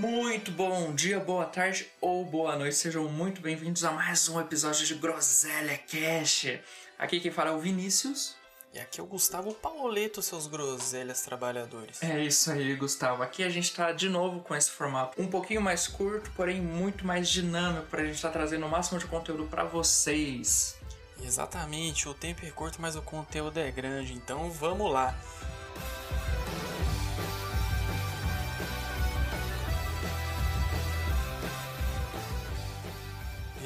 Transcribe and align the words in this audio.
Muito 0.00 0.50
bom 0.50 0.94
dia, 0.94 1.20
boa 1.20 1.44
tarde 1.44 1.86
ou 2.00 2.24
boa 2.24 2.56
noite. 2.56 2.74
Sejam 2.74 3.06
muito 3.06 3.42
bem-vindos 3.42 3.84
a 3.84 3.92
mais 3.92 4.30
um 4.30 4.40
episódio 4.40 4.86
de 4.86 4.94
Groselha 4.94 5.76
Cash. 5.76 6.58
Aqui 6.98 7.20
quem 7.20 7.30
fala 7.30 7.50
é 7.50 7.52
o 7.52 7.58
Vinícius. 7.58 8.34
E 8.72 8.78
aqui 8.78 8.98
é 8.98 9.02
o 9.02 9.06
Gustavo 9.06 9.52
Pauleto, 9.52 10.22
seus 10.22 10.46
groselhas 10.46 11.20
trabalhadores. 11.20 12.02
É 12.02 12.18
isso 12.18 12.50
aí, 12.50 12.74
Gustavo. 12.76 13.22
Aqui 13.22 13.42
a 13.42 13.50
gente 13.50 13.74
tá 13.74 13.92
de 13.92 14.08
novo 14.08 14.40
com 14.40 14.56
esse 14.56 14.70
formato 14.70 15.20
um 15.20 15.28
pouquinho 15.28 15.60
mais 15.60 15.86
curto, 15.86 16.30
porém 16.34 16.62
muito 16.62 17.06
mais 17.06 17.28
dinâmico 17.28 17.84
pra 17.88 18.02
gente 18.02 18.14
estar 18.14 18.28
tá 18.28 18.38
trazendo 18.38 18.64
o 18.64 18.70
máximo 18.70 18.98
de 18.98 19.04
conteúdo 19.04 19.44
para 19.48 19.64
vocês. 19.64 20.78
Exatamente, 21.22 22.08
o 22.08 22.14
tempo 22.14 22.46
é 22.46 22.50
curto, 22.50 22.80
mas 22.80 22.96
o 22.96 23.02
conteúdo 23.02 23.58
é 23.58 23.70
grande, 23.70 24.14
então 24.14 24.50
vamos 24.50 24.90
lá. 24.90 25.14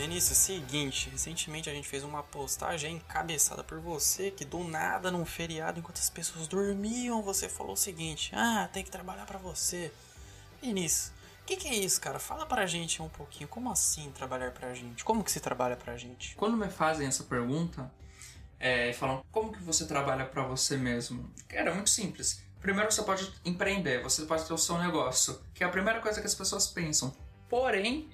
Vinícius, 0.05 0.37
seguinte, 0.37 1.09
recentemente 1.09 1.71
a 1.71 1.73
gente 1.73 1.89
fez 1.89 2.05
uma 2.05 2.23
postagem 2.23 2.97
encabeçada 2.97 3.65
por 3.65 3.81
você 3.81 4.31
que 4.31 4.45
do 4.45 4.63
nada 4.63 5.11
num 5.11 5.25
feriado, 5.25 5.81
enquanto 5.81 5.97
as 5.97 6.11
pessoas 6.11 6.47
dormiam, 6.47 7.23
você 7.23 7.49
falou 7.49 7.73
o 7.73 7.77
seguinte: 7.77 8.31
Ah, 8.35 8.69
tem 8.71 8.85
que 8.85 8.91
trabalhar 8.91 9.25
para 9.25 9.39
você. 9.39 9.91
Vinícius, 10.61 11.11
o 11.41 11.47
que, 11.47 11.57
que, 11.57 11.69
é 11.69 11.75
isso, 11.75 11.99
cara? 12.03 12.19
Fala 12.19 12.45
pra 12.45 12.67
gente 12.67 13.01
um 13.01 13.09
pouquinho. 13.09 13.49
Como 13.49 13.73
assim 13.73 14.11
trabalhar 14.11 14.51
pra 14.51 14.75
gente? 14.75 15.03
Como 15.03 15.25
que 15.25 15.33
se 15.33 15.41
trabalha 15.41 15.75
pra 15.75 15.97
gente? 15.97 16.37
Quando 16.37 16.55
me 16.55 16.69
fazem 16.69 17.07
essa 17.07 17.25
pergunta, 17.25 17.91
é, 18.61 18.93
falam 18.93 19.25
como 19.33 19.55
que 19.55 19.63
você 19.63 19.87
trabalha 19.87 20.27
para 20.27 20.43
você 20.43 20.77
mesmo? 20.77 21.33
Cara, 21.49 21.71
é 21.71 21.75
muito 21.75 21.89
simples. 21.89 22.43
Primeiro 22.61 22.93
você 22.93 23.03
pode 23.03 23.33
empreender, 23.43 24.03
você 24.03 24.27
pode 24.27 24.45
ter 24.45 24.53
o 24.53 24.59
seu 24.59 24.77
negócio, 24.77 25.41
que 25.55 25.65
é 25.65 25.67
a 25.67 25.71
primeira 25.71 25.99
coisa 26.01 26.21
que 26.21 26.27
as 26.27 26.35
pessoas 26.35 26.67
pensam. 26.67 27.11
Porém, 27.49 28.11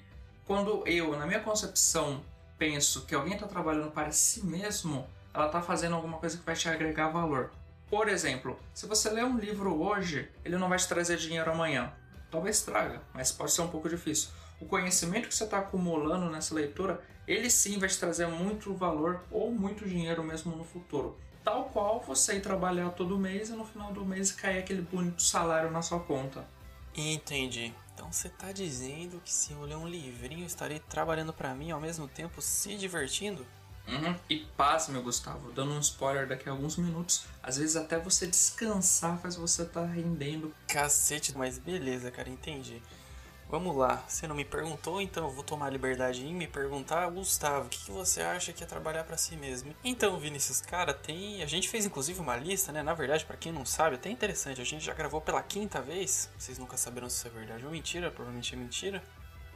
quando 0.51 0.85
eu, 0.85 1.17
na 1.17 1.25
minha 1.25 1.39
concepção, 1.39 2.21
penso 2.57 3.05
que 3.05 3.15
alguém 3.15 3.35
está 3.35 3.47
trabalhando 3.47 3.89
para 3.89 4.11
si 4.11 4.45
mesmo, 4.45 5.07
ela 5.33 5.45
está 5.45 5.61
fazendo 5.61 5.95
alguma 5.95 6.17
coisa 6.17 6.37
que 6.37 6.45
vai 6.45 6.55
te 6.55 6.67
agregar 6.67 7.07
valor. 7.07 7.51
Por 7.89 8.09
exemplo, 8.09 8.59
se 8.73 8.85
você 8.85 9.09
lê 9.09 9.23
um 9.23 9.37
livro 9.37 9.81
hoje, 9.81 10.29
ele 10.43 10.57
não 10.57 10.67
vai 10.67 10.77
te 10.77 10.89
trazer 10.89 11.15
dinheiro 11.15 11.49
amanhã. 11.49 11.93
Talvez 12.29 12.63
traga, 12.63 13.01
mas 13.13 13.31
pode 13.31 13.53
ser 13.53 13.61
um 13.61 13.69
pouco 13.69 13.87
difícil. 13.87 14.27
O 14.59 14.65
conhecimento 14.65 15.29
que 15.29 15.33
você 15.33 15.45
está 15.45 15.59
acumulando 15.59 16.29
nessa 16.29 16.53
leitura, 16.53 17.01
ele 17.25 17.49
sim 17.49 17.79
vai 17.79 17.87
te 17.87 17.97
trazer 17.97 18.27
muito 18.27 18.73
valor 18.73 19.23
ou 19.31 19.53
muito 19.53 19.87
dinheiro 19.87 20.21
mesmo 20.21 20.53
no 20.53 20.65
futuro. 20.65 21.17
Tal 21.45 21.69
qual 21.69 22.01
você 22.01 22.35
ir 22.35 22.41
trabalhar 22.41 22.89
todo 22.89 23.17
mês 23.17 23.47
e 23.47 23.53
no 23.53 23.63
final 23.63 23.93
do 23.93 24.03
mês 24.03 24.33
cair 24.33 24.59
aquele 24.59 24.81
bonito 24.81 25.23
salário 25.23 25.71
na 25.71 25.81
sua 25.81 26.01
conta. 26.01 26.45
Entendi. 26.93 27.73
Então 27.93 28.11
você 28.11 28.27
está 28.27 28.51
dizendo 28.51 29.21
que 29.23 29.31
se 29.31 29.53
eu 29.53 29.61
ler 29.61 29.75
um 29.75 29.87
livrinho, 29.87 30.45
estarei 30.45 30.79
trabalhando 30.79 31.33
para 31.33 31.53
mim 31.53 31.71
ao 31.71 31.79
mesmo 31.79 32.07
tempo 32.07 32.41
se 32.41 32.75
divertindo? 32.75 33.45
Uhum. 33.87 34.15
E 34.29 34.39
paz, 34.57 34.87
meu 34.87 35.01
Gustavo, 35.01 35.51
dando 35.51 35.73
um 35.73 35.79
spoiler 35.79 36.27
daqui 36.27 36.47
a 36.47 36.51
alguns 36.51 36.77
minutos, 36.77 37.25
às 37.41 37.57
vezes 37.57 37.75
até 37.75 37.99
você 37.99 38.27
descansar 38.27 39.19
faz 39.19 39.35
você 39.35 39.63
estar 39.63 39.81
tá 39.81 39.87
rendendo. 39.87 40.53
Cacete, 40.67 41.37
mas 41.37 41.57
beleza, 41.57 42.11
cara, 42.11 42.29
entendi. 42.29 42.81
Vamos 43.51 43.75
lá, 43.75 44.01
você 44.07 44.25
não 44.27 44.33
me 44.33 44.45
perguntou, 44.45 45.01
então 45.01 45.25
eu 45.25 45.29
vou 45.29 45.43
tomar 45.43 45.65
a 45.65 45.69
liberdade 45.69 46.25
em 46.25 46.33
me 46.33 46.47
perguntar, 46.47 47.09
Gustavo, 47.09 47.65
o 47.65 47.69
que, 47.69 47.83
que, 47.83 47.91
você 47.91 48.21
acha 48.21 48.53
que 48.53 48.63
é 48.63 48.65
trabalhar 48.65 49.03
para 49.03 49.17
si 49.17 49.35
mesmo? 49.35 49.75
Então, 49.83 50.17
Vinícius, 50.17 50.61
cara, 50.61 50.93
tem. 50.93 51.43
A 51.43 51.45
gente 51.45 51.67
fez 51.67 51.85
inclusive 51.85 52.21
uma 52.21 52.37
lista, 52.37 52.71
né? 52.71 52.81
Na 52.81 52.93
verdade, 52.93 53.25
para 53.25 53.35
quem 53.35 53.51
não 53.51 53.65
sabe, 53.65 53.97
até 53.97 54.09
interessante, 54.09 54.61
a 54.61 54.63
gente 54.63 54.85
já 54.85 54.93
gravou 54.93 55.19
pela 55.19 55.43
quinta 55.43 55.81
vez. 55.81 56.29
Vocês 56.37 56.57
nunca 56.57 56.77
saberão 56.77 57.09
se 57.09 57.17
isso 57.17 57.27
é 57.27 57.29
verdade 57.29 57.65
ou 57.65 57.71
mentira, 57.73 58.09
provavelmente 58.09 58.55
é 58.55 58.57
mentira. 58.57 59.03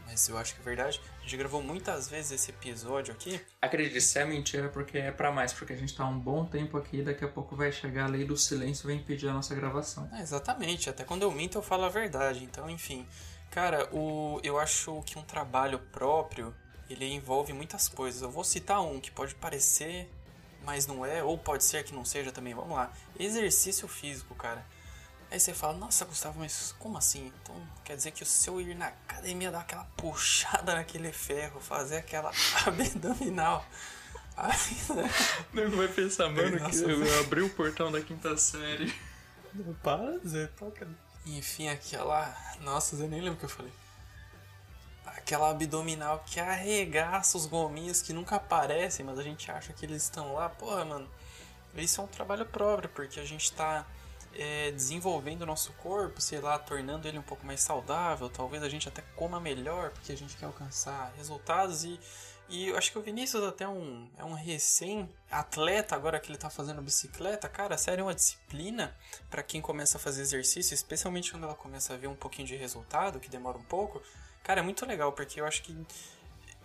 Mas 0.06 0.28
eu 0.28 0.38
acho 0.38 0.54
que 0.56 0.60
é 0.60 0.64
verdade. 0.66 1.00
A 1.20 1.22
gente 1.22 1.38
gravou 1.38 1.64
muitas 1.64 2.10
vezes 2.10 2.34
esse 2.34 2.52
episódio 2.52 3.14
aqui. 3.14 3.40
Acredite, 3.62 4.02
se 4.02 4.20
é 4.20 4.26
mentira, 4.26 4.68
porque 4.68 4.98
é 4.98 5.10
para 5.10 5.32
mais, 5.32 5.54
porque 5.54 5.72
a 5.72 5.78
gente 5.78 5.96
tá 5.96 6.06
um 6.06 6.20
bom 6.20 6.44
tempo 6.44 6.78
aqui 6.78 6.98
e 6.98 7.04
daqui 7.04 7.24
a 7.24 7.30
pouco 7.30 7.56
vai 7.56 7.72
chegar 7.72 8.04
a 8.04 8.08
lei 8.10 8.26
do 8.26 8.36
silêncio 8.36 8.86
e 8.86 8.88
vai 8.88 8.96
impedir 9.02 9.30
a 9.30 9.34
nossa 9.34 9.56
gravação. 9.56 10.10
É, 10.12 10.22
exatamente, 10.22 10.90
até 10.90 11.06
quando 11.06 11.24
eu 11.24 11.32
minto 11.32 11.58
eu 11.58 11.62
falo 11.62 11.86
a 11.86 11.90
verdade, 11.90 12.44
então 12.44 12.70
enfim. 12.70 13.08
Cara, 13.56 13.88
o, 13.96 14.38
eu 14.44 14.60
acho 14.60 15.02
que 15.04 15.18
um 15.18 15.24
trabalho 15.24 15.80
próprio, 15.80 16.54
ele 16.90 17.06
envolve 17.06 17.54
muitas 17.54 17.88
coisas. 17.88 18.22
Eu 18.22 18.30
vou 18.30 18.44
citar 18.44 18.82
um 18.82 19.00
que 19.00 19.10
pode 19.10 19.34
parecer, 19.34 20.12
mas 20.66 20.86
não 20.86 21.06
é, 21.06 21.24
ou 21.24 21.38
pode 21.38 21.64
ser 21.64 21.82
que 21.86 21.96
não 21.96 22.04
seja 22.04 22.34
também. 22.34 22.54
Vamos 22.54 22.76
lá. 22.76 22.92
Exercício 23.18 23.88
físico, 23.88 24.36
cara. 24.36 24.66
Aí 25.32 25.40
você 25.40 25.54
fala, 25.54 25.72
nossa, 25.78 26.04
Gustavo, 26.04 26.38
mas 26.38 26.76
como 26.78 26.98
assim? 26.98 27.32
Então 27.42 27.56
quer 27.86 27.96
dizer 27.96 28.12
que 28.12 28.24
o 28.24 28.26
seu 28.26 28.60
ir 28.60 28.76
na 28.76 28.88
academia 28.88 29.50
dar 29.50 29.62
aquela 29.62 29.86
puxada 29.96 30.76
naquele 30.76 31.14
ferro, 31.14 31.62
fazer 31.62 31.96
aquela 31.96 32.34
abdominal. 32.68 33.66
Não 35.54 35.72
vai 35.78 35.88
pensar, 35.88 36.28
mano, 36.28 36.70
que 36.70 36.84
eu 36.84 37.20
abri 37.22 37.42
o 37.42 37.50
portão 37.50 37.90
da 37.90 38.02
quinta 38.02 38.36
série. 38.36 38.94
Não 39.54 39.74
para, 39.76 40.20
Zé, 40.28 40.48
toca. 40.48 40.86
Enfim, 41.26 41.68
aquela. 41.70 42.36
Nossa, 42.62 42.96
eu 42.96 43.08
nem 43.08 43.20
lembro 43.20 43.36
o 43.36 43.38
que 43.38 43.46
eu 43.46 43.50
falei. 43.50 43.72
Aquela 45.06 45.50
abdominal 45.50 46.24
que 46.26 46.40
arregaça 46.40 47.38
os 47.38 47.46
gominhos 47.46 48.02
que 48.02 48.14
nunca 48.14 48.36
aparecem, 48.36 49.06
mas 49.06 49.18
a 49.18 49.24
gente 49.24 49.50
acha 49.50 49.74
que 49.74 49.86
eles 49.86 50.04
estão 50.04 50.34
lá. 50.34 50.50
Porra, 50.50 50.86
mano. 50.86 51.10
Isso 51.76 52.00
é 52.00 52.04
um 52.04 52.08
trabalho 52.08 52.46
próprio, 52.46 52.90
porque 52.90 53.20
a 53.20 53.26
gente 53.26 53.52
tá 53.52 53.86
é, 54.34 54.72
desenvolvendo 54.72 55.42
o 55.42 55.46
nosso 55.46 55.74
corpo, 55.74 56.22
sei 56.22 56.40
lá, 56.40 56.58
tornando 56.60 57.08
ele 57.08 57.18
um 57.18 57.24
pouco 57.24 57.46
mais 57.46 57.62
saudável. 57.62 58.30
Talvez 58.30 58.64
a 58.64 58.70
gente 58.70 58.88
até 58.88 59.02
coma 59.16 59.40
melhor, 59.40 59.92
porque 59.92 60.12
a 60.12 60.18
gente 60.18 60.38
quer 60.38 60.46
alcançar 60.46 61.14
resultados 61.18 61.84
e 61.84 62.00
e 62.48 62.68
eu 62.68 62.78
acho 62.78 62.92
que 62.92 62.98
o 63.00 63.02
Vinícius 63.02 63.44
até 63.44 63.68
um, 63.68 64.08
é 64.18 64.24
um 64.24 64.34
recém-atleta 64.34 65.96
agora 65.96 66.20
que 66.20 66.32
ele 66.32 66.38
tá 66.38 66.50
fazendo 66.50 66.82
bicicleta. 66.82 67.50
Cara, 67.50 67.78
sério, 67.78 68.02
é 68.02 68.04
uma 68.04 68.14
disciplina 68.14 68.96
para 69.30 69.42
quem 69.42 69.62
começa 69.62 69.98
a 69.98 70.02
fazer 70.02 70.22
exercício, 70.22 70.74
especialmente 70.74 71.32
quando 71.32 71.44
ela 71.44 71.56
começa 71.56 71.94
a 71.94 71.98
ver 71.98 72.08
um 72.08 72.16
pouquinho 72.16 72.48
de 72.48 72.56
resultado, 72.56 73.20
que 73.20 73.30
demora 73.30 73.58
um 73.58 73.64
pouco. 73.64 74.02
Cara, 74.44 74.60
é 74.60 74.64
muito 74.64 74.86
legal, 74.86 75.12
porque 75.12 75.42
eu 75.42 75.46
acho 75.46 75.64
que 75.64 75.76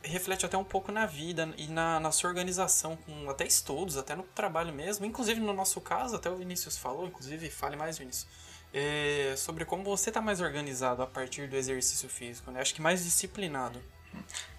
reflete 0.02 0.46
até 0.46 0.56
um 0.56 0.64
pouco 0.64 0.92
na 0.92 1.06
vida 1.06 1.52
e 1.56 1.66
na, 1.66 1.98
na 1.98 2.12
sua 2.12 2.28
organização, 2.28 2.96
com 2.96 3.30
até 3.30 3.46
estudos, 3.46 3.96
até 3.96 4.14
no 4.14 4.22
trabalho 4.22 4.72
mesmo. 4.72 5.06
Inclusive 5.06 5.40
no 5.40 5.52
nosso 5.52 5.80
caso, 5.80 6.16
até 6.16 6.30
o 6.30 6.36
Vinícius 6.36 6.76
falou, 6.76 7.06
inclusive 7.06 7.50
fale 7.50 7.76
mais, 7.76 7.98
Vinícius. 7.98 8.26
É, 8.72 9.34
sobre 9.36 9.64
como 9.64 9.82
você 9.82 10.12
tá 10.12 10.20
mais 10.20 10.40
organizado 10.40 11.02
a 11.02 11.06
partir 11.06 11.48
do 11.48 11.56
exercício 11.56 12.08
físico, 12.08 12.50
né? 12.50 12.60
Acho 12.60 12.74
que 12.74 12.80
mais 12.80 13.02
disciplinado. 13.02 13.82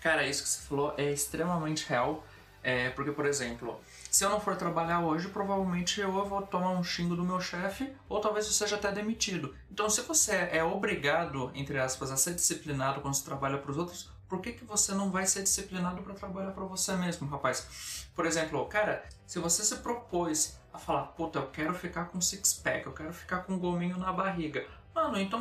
Cara, 0.01 0.25
isso 0.25 0.43
que 0.43 0.49
você 0.49 0.61
falou 0.61 0.93
é 0.97 1.11
extremamente 1.11 1.87
real. 1.87 2.25
É, 2.63 2.91
porque, 2.91 3.11
por 3.11 3.25
exemplo, 3.25 3.79
se 4.09 4.23
eu 4.23 4.29
não 4.29 4.39
for 4.39 4.55
trabalhar 4.55 4.99
hoje, 4.99 5.27
provavelmente 5.29 5.99
eu 5.99 6.11
vou 6.11 6.41
tomar 6.43 6.69
um 6.71 6.83
xingo 6.83 7.15
do 7.15 7.23
meu 7.23 7.39
chefe, 7.39 7.91
ou 8.07 8.19
talvez 8.21 8.45
eu 8.45 8.51
seja 8.51 8.75
até 8.75 8.91
demitido. 8.91 9.55
Então, 9.71 9.89
se 9.89 10.01
você 10.01 10.49
é 10.51 10.63
obrigado, 10.63 11.51
entre 11.55 11.79
aspas, 11.79 12.11
a 12.11 12.17
ser 12.17 12.35
disciplinado 12.35 13.01
quando 13.01 13.15
você 13.15 13.25
trabalha 13.25 13.57
para 13.57 13.71
os 13.71 13.77
outros, 13.77 14.11
por 14.29 14.39
que, 14.39 14.53
que 14.53 14.63
você 14.63 14.93
não 14.93 15.11
vai 15.11 15.25
ser 15.25 15.43
disciplinado 15.43 16.01
para 16.03 16.13
trabalhar 16.13 16.51
para 16.51 16.63
você 16.63 16.95
mesmo, 16.95 17.27
rapaz? 17.27 18.07
Por 18.15 18.25
exemplo, 18.25 18.65
cara, 18.67 19.03
se 19.25 19.39
você 19.39 19.63
se 19.63 19.75
propôs 19.77 20.57
a 20.71 20.77
falar, 20.77 21.03
puta, 21.07 21.39
eu 21.39 21.47
quero 21.47 21.73
ficar 21.73 22.05
com 22.05 22.21
six-pack, 22.21 22.85
eu 22.85 22.93
quero 22.93 23.13
ficar 23.13 23.39
com 23.39 23.53
um 23.53 23.59
gominho 23.59 23.97
na 23.97 24.13
barriga, 24.13 24.65
Mano, 24.93 25.17
então 25.17 25.39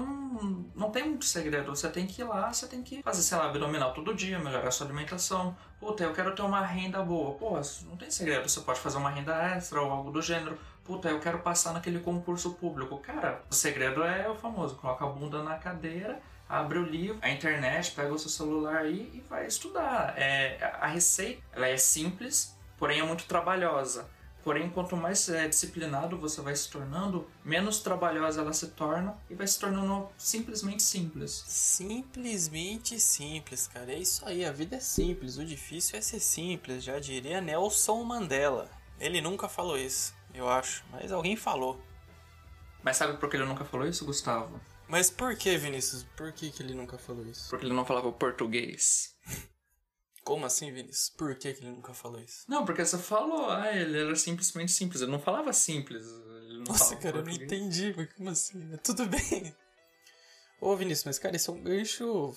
não 0.75 0.91
tem 0.91 1.05
muito 1.05 1.25
segredo. 1.25 1.75
Você 1.75 1.89
tem 1.89 2.07
que 2.07 2.23
ir 2.23 2.25
lá, 2.25 2.53
você 2.53 2.67
tem 2.67 2.83
que 2.83 3.03
fazer, 3.03 3.23
sei 3.23 3.37
lá, 3.37 3.47
abdominal 3.47 3.93
todo 3.93 4.15
dia, 4.15 4.39
melhorar 4.39 4.71
sua 4.71 4.87
alimentação. 4.87 5.57
Puta, 5.79 6.05
eu 6.05 6.13
quero 6.13 6.35
ter 6.35 6.43
uma 6.43 6.65
renda 6.65 7.03
boa. 7.03 7.35
Pô, 7.35 7.61
não 7.87 7.97
tem 7.97 8.11
segredo. 8.11 8.49
Você 8.49 8.61
pode 8.61 8.79
fazer 8.79 8.99
uma 8.99 9.11
renda 9.11 9.35
extra 9.55 9.81
ou 9.83 9.91
algo 9.91 10.11
do 10.11 10.23
gênero. 10.23 10.59
Puta, 10.85 11.09
eu 11.09 11.19
quero 11.21 11.41
passar 11.41 11.73
naquele 11.73 11.99
concurso 11.99 12.53
público. 12.55 12.99
Cara, 12.99 13.43
o 13.51 13.55
segredo 13.55 14.03
é 14.05 14.29
o 14.29 14.37
famoso: 14.37 14.77
coloca 14.77 15.05
a 15.05 15.09
bunda 15.09 15.43
na 15.43 15.57
cadeira, 15.57 16.21
abre 16.49 16.79
o 16.79 16.85
livro, 16.85 17.19
a 17.21 17.31
internet, 17.31 17.93
pega 17.93 18.13
o 18.13 18.19
seu 18.19 18.31
celular 18.31 18.79
aí 18.79 19.11
e 19.13 19.21
vai 19.29 19.47
estudar. 19.47 20.15
É, 20.17 20.59
a 20.81 20.87
receita 20.87 21.43
ela 21.53 21.67
é 21.67 21.77
simples, 21.77 22.57
porém 22.77 23.01
é 23.01 23.03
muito 23.03 23.25
trabalhosa. 23.25 24.09
Porém, 24.43 24.71
quanto 24.71 24.97
mais 24.97 25.29
é, 25.29 25.47
disciplinado 25.49 26.19
você 26.19 26.41
vai 26.41 26.57
se 26.57 26.69
tornando, 26.71 27.29
menos 27.45 27.81
trabalhosa 27.81 28.41
ela 28.41 28.53
se 28.53 28.69
torna 28.69 29.17
e 29.29 29.35
vai 29.35 29.47
se 29.47 29.59
tornando 29.59 30.09
simplesmente 30.17 30.83
simples. 30.83 31.45
Simplesmente 31.47 32.99
simples, 32.99 33.69
cara. 33.69 33.93
É 33.93 33.99
isso 33.99 34.27
aí, 34.27 34.45
a 34.45 34.53
vida 34.53 34.77
é 34.77 34.81
simples. 34.81 35.37
O 35.37 35.45
difícil 35.45 35.99
é 35.99 36.01
ser 36.01 36.21
simples, 36.21 36.83
já 36.83 36.99
diria 36.99 37.41
Nelson 37.41 38.03
Mandela. 38.03 38.71
Ele 38.99 39.21
nunca 39.21 39.49
falou 39.49 39.79
isso, 39.79 40.15
eu 40.35 40.49
acho, 40.49 40.85
mas 40.91 41.13
alguém 41.13 41.37
falou. 41.37 41.81
Mas 42.83 42.97
sabe 42.97 43.19
por 43.19 43.29
que 43.29 43.37
ele 43.37 43.45
nunca 43.45 43.65
falou 43.65 43.87
isso, 43.87 44.05
Gustavo? 44.05 44.61
Mas 44.89 45.09
por 45.09 45.37
que, 45.37 45.57
Vinícius? 45.57 46.03
Por 46.17 46.33
que, 46.33 46.51
que 46.51 46.63
ele 46.63 46.75
nunca 46.75 46.99
falou 46.99 47.25
isso? 47.27 47.49
Porque 47.49 47.65
ele 47.65 47.75
não 47.75 47.85
falava 47.85 48.11
português. 48.11 49.15
Como 50.25 50.47
assim, 50.47 50.73
Vinícius? 50.73 51.11
Por 51.11 51.35
que, 51.35 51.53
que 51.55 51.65
ele 51.65 51.73
nunca 51.73 51.95
falou 51.95 52.21
isso? 52.21 52.45
Não, 52.49 52.65
porque 52.65 52.85
você 52.85 52.99
falou, 52.99 53.51
ah, 53.51 53.75
ele 53.75 53.99
era 53.99 54.17
simplesmente 54.17 54.71
simples. 54.71 55.01
Ele 55.01 55.11
não 55.11 55.21
falava 55.21 55.53
simples. 55.53 56.05
Não 56.07 56.65
Nossa, 56.69 56.97
cara, 56.97 57.19
eu 57.19 57.25
não 57.25 57.33
entendi, 57.33 57.95
mas 57.97 58.13
como 58.13 58.31
assim? 58.31 58.79
Tudo 58.83 59.07
bem. 59.07 59.55
Ô, 60.61 60.77
Vinícius, 60.77 61.07
mas, 61.07 61.19
cara, 61.19 61.37
isso 61.37 61.51
é 61.51 61.55
um 61.55 61.63
gancho. 61.63 62.37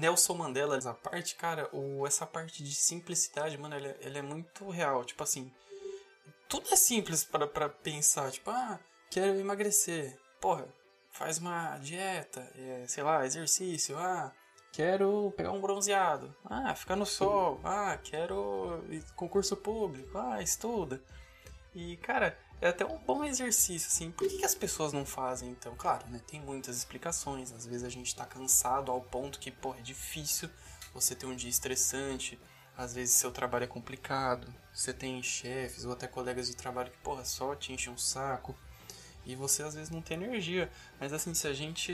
Nelson 0.00 0.34
Mandela, 0.34 0.78
essa 0.78 0.94
parte, 0.94 1.34
cara, 1.34 1.68
ou 1.70 2.06
essa 2.06 2.24
parte 2.24 2.62
de 2.64 2.74
simplicidade, 2.74 3.58
mano, 3.58 3.74
ela, 3.74 3.88
ela 4.00 4.18
é 4.18 4.22
muito 4.22 4.70
real. 4.70 5.04
Tipo 5.04 5.22
assim, 5.22 5.52
tudo 6.48 6.72
é 6.72 6.76
simples 6.76 7.24
para 7.24 7.68
pensar. 7.68 8.30
Tipo, 8.30 8.50
ah, 8.50 8.80
quero 9.10 9.38
emagrecer. 9.38 10.18
Porra, 10.40 10.66
faz 11.10 11.36
uma 11.38 11.76
dieta, 11.76 12.40
é, 12.56 12.86
sei 12.88 13.02
lá, 13.02 13.26
exercício. 13.26 13.98
Ah, 13.98 14.32
quero 14.72 15.32
pegar 15.36 15.52
um 15.52 15.60
bronzeado. 15.60 16.34
Ah, 16.44 16.74
ficar 16.74 16.96
no 16.96 17.04
sol. 17.04 17.60
Ah, 17.62 17.98
quero 18.02 18.82
concurso 19.14 19.56
público. 19.56 20.16
Ah, 20.18 20.42
estuda. 20.42 21.00
E, 21.74 21.98
cara, 21.98 22.36
é 22.60 22.68
até 22.68 22.84
um 22.84 22.98
bom 22.98 23.22
exercício, 23.24 23.88
assim. 23.88 24.10
Por 24.10 24.26
que, 24.26 24.38
que, 24.38 24.44
as 24.44 24.54
pessoas 24.54 24.92
não 24.92 25.04
fazem, 25.04 25.50
então? 25.50 25.74
Claro, 25.76 26.06
né? 26.08 26.20
Tem 26.26 26.40
muitas 26.40 26.76
explicações. 26.76 27.52
Às 27.52 27.66
vezes 27.66 27.84
a 27.84 27.88
gente 27.90 28.16
tá 28.16 28.24
cansado 28.24 28.90
ao 28.90 29.00
ponto 29.00 29.38
que, 29.38 29.50
pô, 29.50 29.74
é 29.74 29.80
difícil 29.80 30.48
você 30.94 31.14
ter 31.14 31.26
um 31.26 31.36
dia 31.36 31.50
estressante. 31.50 32.40
Às 32.76 32.94
vezes 32.94 33.14
seu 33.14 33.30
trabalho 33.30 33.64
é 33.64 33.68
complicado. 33.68 34.52
Você 34.72 34.92
tem 34.92 35.22
chefes 35.22 35.84
ou 35.84 35.92
até 35.92 36.06
colegas 36.06 36.48
de 36.48 36.56
trabalho 36.56 36.90
que, 36.90 36.98
porra, 36.98 37.24
só 37.24 37.54
te 37.54 37.72
enchem 37.72 37.92
um 37.92 37.98
saco. 37.98 38.54
E 39.24 39.36
você 39.36 39.62
às 39.62 39.74
vezes 39.74 39.90
não 39.90 40.02
tem 40.02 40.16
energia. 40.22 40.70
Mas 40.98 41.12
assim, 41.12 41.34
se 41.34 41.46
a 41.46 41.52
gente 41.52 41.92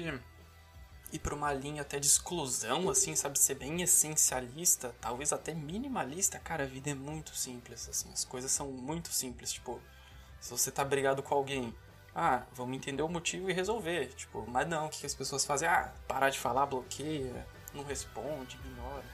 ir 1.13 1.19
para 1.19 1.35
uma 1.35 1.53
linha 1.53 1.83
até 1.83 1.99
de 1.99 2.07
exclusão, 2.07 2.91
assim, 2.91 3.15
sabe, 3.17 3.39
ser 3.39 3.55
bem 3.55 3.81
essencialista, 3.83 4.95
talvez 5.01 5.33
até 5.33 5.55
minimalista, 5.55 6.39
cara, 6.39 6.65
a 6.65 6.67
vida 6.67 6.91
é 6.91 6.95
muito 6.95 7.35
simples, 7.35 7.89
assim, 7.89 8.13
as 8.13 8.25
coisas 8.25 8.51
são 8.51 8.71
muito 8.71 9.09
simples, 9.09 9.53
tipo, 9.53 9.81
se 10.41 10.51
você 10.51 10.71
tá 10.71 10.85
brigado 10.85 11.23
com 11.23 11.35
alguém, 11.35 11.75
ah, 12.15 12.43
vamos 12.53 12.77
entender 12.77 13.03
o 13.03 13.09
motivo 13.09 13.51
e 13.51 13.53
resolver. 13.53 14.09
Tipo, 14.09 14.45
mas 14.49 14.69
não, 14.69 14.87
o 14.87 14.89
que 14.89 15.07
as 15.07 15.15
pessoas 15.15 15.45
fazem? 15.45 15.69
Ah, 15.69 15.93
parar 16.07 16.31
de 16.31 16.39
falar, 16.39 16.67
bloqueia, 16.67 17.47
não 17.73 17.85
responde, 17.85 18.57
ignora. 18.57 19.05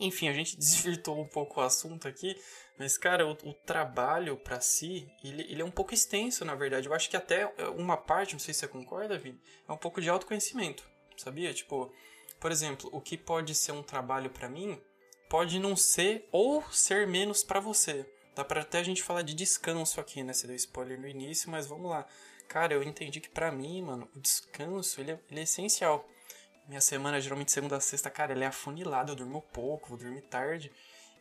Enfim, 0.00 0.28
a 0.28 0.32
gente 0.32 0.56
desvirtou 0.56 1.20
um 1.20 1.28
pouco 1.28 1.60
o 1.60 1.62
assunto 1.62 2.08
aqui, 2.08 2.34
mas, 2.78 2.96
cara, 2.96 3.26
o, 3.26 3.32
o 3.32 3.52
trabalho 3.52 4.34
para 4.38 4.58
si, 4.58 5.06
ele, 5.22 5.42
ele, 5.42 5.60
é 5.60 5.64
um 5.64 5.70
pouco 5.70 5.92
extenso, 5.92 6.42
na 6.42 6.54
verdade. 6.54 6.88
Eu 6.88 6.94
acho 6.94 7.10
que 7.10 7.16
até 7.16 7.46
uma 7.76 7.98
parte, 7.98 8.32
não 8.32 8.40
sei 8.40 8.54
se 8.54 8.60
você 8.60 8.68
concorda, 8.68 9.18
Vini, 9.18 9.38
é 9.68 9.72
um 9.72 9.76
pouco 9.76 10.00
de 10.00 10.08
autoconhecimento, 10.08 10.88
sabia? 11.18 11.52
Tipo, 11.52 11.92
por 12.40 12.50
exemplo, 12.50 12.88
o 12.90 13.00
que 13.00 13.18
pode 13.18 13.54
ser 13.54 13.72
um 13.72 13.82
trabalho 13.82 14.30
para 14.30 14.48
mim, 14.48 14.80
pode 15.28 15.58
não 15.58 15.76
ser 15.76 16.26
ou 16.32 16.64
ser 16.72 17.06
menos 17.06 17.44
para 17.44 17.60
você. 17.60 18.10
Dá 18.34 18.44
pra 18.44 18.62
até 18.62 18.78
a 18.78 18.82
gente 18.82 19.02
falar 19.02 19.22
de 19.22 19.34
descanso 19.34 20.00
aqui, 20.00 20.22
né? 20.22 20.32
Você 20.32 20.46
deu 20.46 20.56
spoiler 20.56 21.00
no 21.00 21.08
início, 21.08 21.50
mas 21.50 21.66
vamos 21.66 21.90
lá. 21.90 22.06
Cara, 22.48 22.74
eu 22.74 22.82
entendi 22.82 23.20
que 23.20 23.28
para 23.28 23.52
mim, 23.52 23.82
mano, 23.82 24.08
o 24.14 24.20
descanso, 24.20 25.00
ele 25.00 25.12
é, 25.12 25.20
ele 25.30 25.40
é 25.40 25.42
essencial. 25.44 26.08
Minha 26.66 26.80
semana, 26.80 27.20
geralmente 27.20 27.52
segunda 27.52 27.76
a 27.76 27.80
sexta, 27.80 28.10
cara, 28.10 28.32
ela 28.32 28.44
é 28.44 28.46
afunilada, 28.46 29.12
eu 29.12 29.16
durmo 29.16 29.42
pouco, 29.52 29.88
vou 29.88 29.98
dormir 29.98 30.22
tarde. 30.22 30.72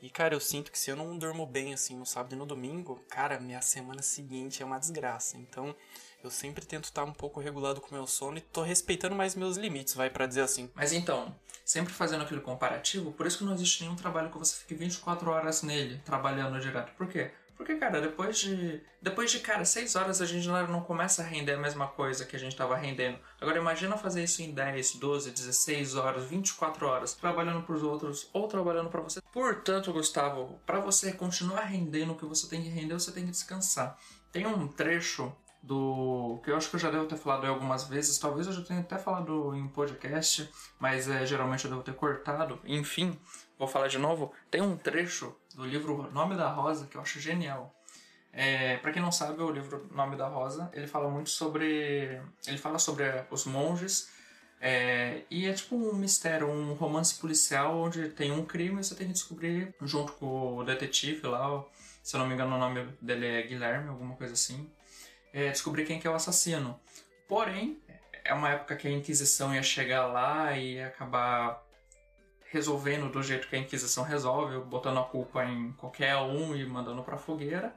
E, 0.02 0.10
cara, 0.10 0.34
eu 0.34 0.40
sinto 0.40 0.72
que 0.72 0.80
se 0.80 0.90
eu 0.90 0.96
não 0.96 1.18
durmo 1.18 1.46
bem, 1.46 1.74
assim, 1.74 1.96
no 1.96 2.06
sábado 2.06 2.34
e 2.34 2.38
no 2.38 2.46
domingo, 2.46 3.04
cara, 3.10 3.40
minha 3.40 3.62
semana 3.62 4.02
seguinte 4.02 4.64
é 4.64 4.66
uma 4.66 4.80
desgraça. 4.80 5.38
Então, 5.38 5.76
eu 6.24 6.30
sempre 6.30 6.66
tento 6.66 6.86
estar 6.86 7.04
um 7.04 7.14
pouco 7.14 7.40
regulado 7.40 7.82
com 7.82 7.94
meu 7.94 8.06
sono 8.08 8.38
e 8.38 8.42
tô 8.42 8.62
respeitando 8.62 9.16
mais 9.16 9.36
meus 9.36 9.58
limites, 9.58 9.94
vai 9.94 10.10
para 10.10 10.26
dizer 10.26 10.42
assim. 10.42 10.70
Mas 10.76 10.92
então, 10.92 11.36
sempre 11.64 11.94
fazendo 11.94 12.24
aquele 12.24 12.42
comparativo, 12.42 13.12
por 13.12 13.26
isso 13.26 13.38
que 13.38 13.44
não 13.44 13.54
existe 13.54 13.84
nenhum 13.84 13.96
trabalho 13.96 14.30
que 14.30 14.38
você 14.38 14.56
fique 14.56 14.76
24 14.76 15.30
horas 15.30 15.64
nele, 15.64 16.02
trabalhando 16.06 16.60
direto. 16.60 16.94
Por 16.96 17.08
quê? 17.08 17.32
Porque, 17.60 17.76
cara, 17.76 18.00
depois 18.00 18.40
de. 18.40 18.82
Depois 19.02 19.30
de, 19.30 19.42
cara, 19.42 19.66
6 19.66 19.98
horas 19.98 20.22
a 20.22 20.26
gente 20.26 20.48
não 20.48 20.80
começa 20.80 21.22
a 21.22 21.26
render 21.26 21.56
a 21.56 21.60
mesma 21.60 21.88
coisa 21.88 22.26
que 22.26 22.34
a 22.34 22.40
gente 22.40 22.54
estava 22.54 22.74
rendendo. 22.74 23.20
Agora 23.40 23.60
imagina 23.60 23.98
fazer 23.98 24.24
isso 24.24 24.42
em 24.42 24.54
10, 24.54 24.96
12, 24.96 25.32
16 25.32 25.96
horas, 25.96 26.24
24 26.24 26.88
horas, 26.88 27.14
trabalhando 27.16 27.62
para 27.64 27.76
os 27.76 27.84
outros 27.84 28.30
ou 28.32 28.48
trabalhando 28.48 28.90
para 28.90 29.02
você. 29.02 29.20
Portanto, 29.34 29.92
Gustavo, 29.92 30.58
para 30.66 30.80
você 30.80 31.12
continuar 31.12 31.66
rendendo 31.66 32.14
o 32.14 32.16
que 32.16 32.26
você 32.26 32.48
tem 32.48 32.64
que 32.64 32.70
render, 32.70 32.94
você 32.94 33.12
tem 33.12 33.26
que 33.26 33.32
descansar. 33.32 33.98
Tem 34.32 34.48
um 34.48 34.66
trecho 34.66 35.36
do 35.62 36.40
que 36.44 36.52
eu 36.52 36.56
acho 36.56 36.70
que 36.70 36.76
eu 36.76 36.80
já 36.80 36.90
devo 36.90 37.06
ter 37.06 37.18
falado 37.18 37.46
algumas 37.46 37.84
vezes, 37.84 38.18
talvez 38.18 38.48
eu 38.48 38.54
já 38.54 38.62
tenha 38.62 38.80
até 38.80 38.98
falado 38.98 39.54
em 39.56 39.68
podcast, 39.68 40.50
mas 40.80 41.08
é, 41.10 41.26
geralmente 41.26 41.66
eu 41.66 41.72
devo 41.72 41.84
ter 41.84 41.94
cortado. 41.94 42.60
Enfim, 42.66 43.18
vou 43.58 43.68
falar 43.68 43.88
de 43.88 43.98
novo. 43.98 44.34
Tem 44.50 44.62
um 44.62 44.78
trecho 44.78 45.36
do 45.56 45.66
livro 45.66 46.10
Nome 46.12 46.36
da 46.36 46.50
Rosa, 46.50 46.88
que 46.88 46.96
eu 46.96 47.02
acho 47.02 47.20
genial. 47.20 47.74
É, 48.32 48.78
para 48.78 48.92
quem 48.92 49.02
não 49.02 49.12
sabe, 49.12 49.42
o 49.42 49.52
livro 49.52 49.88
Nome 49.92 50.16
da 50.16 50.28
Rosa, 50.28 50.70
ele 50.74 50.88
fala 50.88 51.10
muito 51.10 51.30
sobre... 51.30 52.22
Ele 52.48 52.58
fala 52.58 52.80
sobre 52.80 53.06
os 53.32 53.46
monges, 53.46 54.10
é, 54.62 55.22
e 55.30 55.46
é 55.48 55.54
tipo 55.54 55.76
um 55.76 55.94
mistério, 55.94 56.50
um 56.50 56.74
romance 56.74 57.16
policial 57.16 57.78
onde 57.78 58.10
tem 58.10 58.32
um 58.32 58.46
crime 58.46 58.80
e 58.80 58.84
você 58.84 58.94
tem 58.94 59.08
que 59.08 59.14
descobrir, 59.14 59.74
junto 59.82 60.12
com 60.14 60.58
o 60.58 60.64
detetive 60.66 61.26
lá, 61.28 61.64
se 62.04 62.16
eu 62.16 62.20
não 62.20 62.28
me 62.28 62.34
engano 62.34 62.56
o 62.56 62.60
nome 62.60 62.86
dele 63.02 63.26
é 63.26 63.42
Guilherme, 63.44 63.90
alguma 63.90 64.16
coisa 64.16 64.34
assim, 64.34 64.70
é, 65.34 65.50
descobrir 65.50 65.86
quem 65.86 66.00
que 66.00 66.08
é 66.08 66.10
o 66.10 66.16
assassino. 66.16 66.80
Porém, 67.28 67.82
é 68.24 68.34
uma 68.34 68.50
época 68.50 68.76
que 68.76 68.88
a 68.88 68.92
Inquisição 68.92 69.54
ia 69.54 69.64
chegar 69.64 70.08
lá 70.08 70.58
e 70.58 70.76
ia 70.76 70.88
acabar 70.88 71.64
resolvendo 72.52 73.12
do 73.12 73.22
jeito 73.22 73.48
que 73.48 73.56
a 73.56 73.60
Inquisição 73.60 74.04
resolve, 74.04 74.60
botando 74.60 75.00
a 75.00 75.04
culpa 75.04 75.46
em 75.46 75.72
qualquer 75.74 76.16
um 76.18 76.56
e 76.56 76.66
mandando 76.66 77.04
para 77.04 77.18
fogueira. 77.18 77.76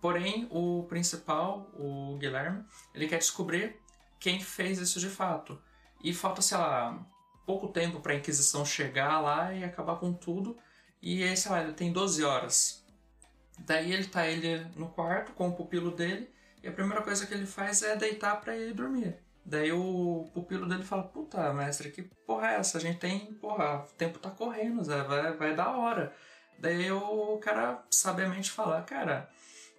Porém, 0.00 0.46
o 0.50 0.84
principal, 0.88 1.70
o 1.74 2.16
Guilherme, 2.18 2.62
ele 2.94 3.08
quer 3.08 3.18
descobrir 3.18 3.80
quem 4.20 4.40
fez 4.40 4.78
isso 4.78 5.00
de 5.00 5.08
fato. 5.08 5.60
E 6.02 6.12
falta, 6.12 6.42
sei 6.42 6.58
lá, 6.58 7.06
pouco 7.46 7.68
tempo 7.68 8.00
para 8.00 8.12
a 8.12 8.16
Inquisição 8.16 8.64
chegar 8.64 9.20
lá 9.20 9.54
e 9.54 9.64
acabar 9.64 9.96
com 9.96 10.12
tudo. 10.12 10.58
E, 11.00 11.34
sei 11.36 11.50
lá, 11.50 11.62
ele 11.62 11.72
tem 11.72 11.90
12 11.90 12.22
horas. 12.22 12.84
Daí 13.60 13.92
ele 13.92 14.06
tá 14.06 14.26
ele 14.26 14.66
no 14.76 14.88
quarto 14.88 15.32
com 15.32 15.48
o 15.48 15.54
pupilo 15.54 15.90
dele 15.90 16.30
e 16.64 16.68
a 16.68 16.72
primeira 16.72 17.02
coisa 17.02 17.26
que 17.26 17.34
ele 17.34 17.46
faz 17.46 17.82
é 17.82 17.94
deitar 17.94 18.40
para 18.40 18.56
ir 18.56 18.72
dormir. 18.72 19.18
Daí 19.44 19.70
o 19.70 20.30
pupilo 20.32 20.66
dele 20.66 20.82
fala: 20.82 21.02
Puta, 21.02 21.52
mestre, 21.52 21.90
que 21.90 22.02
porra 22.26 22.52
é 22.52 22.54
essa? 22.56 22.78
A 22.78 22.80
gente 22.80 22.98
tem, 22.98 23.34
porra, 23.34 23.84
o 23.84 23.92
tempo 23.98 24.18
tá 24.18 24.30
correndo, 24.30 24.82
Zé, 24.82 25.02
vai, 25.02 25.36
vai 25.36 25.54
dar 25.54 25.76
hora. 25.76 26.14
Daí 26.58 26.90
o 26.90 27.36
cara 27.38 27.84
sabiamente 27.90 28.50
fala: 28.50 28.80
Cara, 28.80 29.28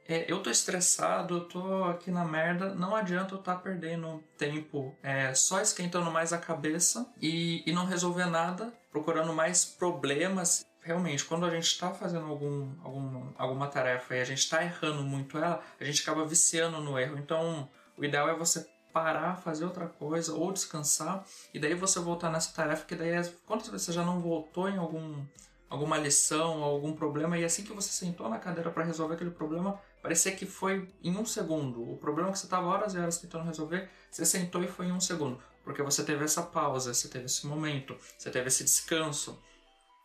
é, 0.08 0.32
eu 0.32 0.44
tô 0.44 0.51
estressado, 0.51 1.38
eu 1.38 1.46
tô 1.46 1.84
aqui 1.86 2.12
na 2.12 2.24
merda, 2.24 2.75
não 2.75 2.96
adianta 2.96 3.34
eu 3.34 3.39
estar 3.39 3.56
tá 3.56 3.60
perdendo 3.60 4.24
tempo 4.38 4.96
é, 5.01 5.34
só 5.34 5.60
esquentando 5.60 6.12
mais 6.12 6.32
a 6.32 6.38
cabeça 6.38 7.12
e, 7.20 7.63
e 7.65 7.74
não 7.74 7.88
resolver 7.88 8.27
nada, 8.27 8.72
procurando 8.92 9.34
mais 9.34 9.65
problemas. 9.65 10.63
Realmente, 10.86 11.25
quando 11.25 11.48
a 11.48 11.50
gente 11.50 11.65
está 11.65 11.92
fazendo 11.92 12.27
algum, 12.27 12.70
algum, 12.84 13.34
alguma 13.39 13.68
tarefa 13.68 14.15
e 14.15 14.22
a 14.22 14.24
gente 14.24 14.38
está 14.38 14.63
errando 14.63 15.01
muito 15.01 15.36
ela, 15.36 15.60
a 15.80 15.84
gente 15.84 16.04
acaba 16.04 16.24
viciando 16.24 16.80
no 16.80 17.00
erro. 17.00 17.18
Então, 17.18 17.68
o 17.98 18.06
ideal 18.06 18.30
é 18.30 18.36
você 18.36 18.70
parar, 18.94 19.36
fazer 19.38 19.65
outra 19.65 19.88
coisa 19.88 20.36
ou 20.36 20.54
descansar 20.54 21.25
e 21.51 21.60
daí 21.60 21.74
você 21.74 22.00
voltar 22.00 22.30
nessa 22.30 22.54
tarefa 22.54 22.86
que 22.86 22.94
daí 22.94 23.10
é, 23.10 23.34
quando 23.48 23.63
você 23.63 23.92
já 23.92 24.06
não 24.06 24.22
voltou 24.22 24.70
em 24.70 24.77
algum 24.77 25.25
alguma 25.68 25.98
lição, 25.98 26.63
algum 26.63 26.94
problema 26.94 27.36
e 27.36 27.44
assim 27.44 27.63
que 27.63 27.74
você 27.74 27.89
sentou 27.89 28.30
na 28.30 28.38
cadeira 28.38 28.70
para 28.70 28.84
resolver 28.84 29.15
aquele 29.15 29.32
problema, 29.32 29.82
parecia 30.04 30.32
que 30.34 30.46
foi 30.46 30.88
em 31.04 31.18
um 31.18 31.25
segundo. 31.25 31.82
O 31.82 31.98
problema 31.98 32.32
que 32.32 32.38
você 32.38 32.46
estava 32.46 32.68
horas 32.68 32.94
e 32.94 33.00
horas 33.00 33.18
tentando 33.18 33.46
resolver, 33.46 33.89
você 34.12 34.24
sentou 34.24 34.63
e 34.63 34.68
foi 34.68 34.86
em 34.86 34.92
um 34.92 35.01
segundo, 35.01 35.42
porque 35.63 35.82
você 35.82 36.04
teve 36.04 36.24
essa 36.24 36.44
pausa, 36.44 36.94
você 36.94 37.08
teve 37.08 37.25
esse 37.25 37.48
momento, 37.48 37.98
você 38.15 38.30
teve 38.30 38.48
esse 38.50 38.63
descanso. 38.63 39.42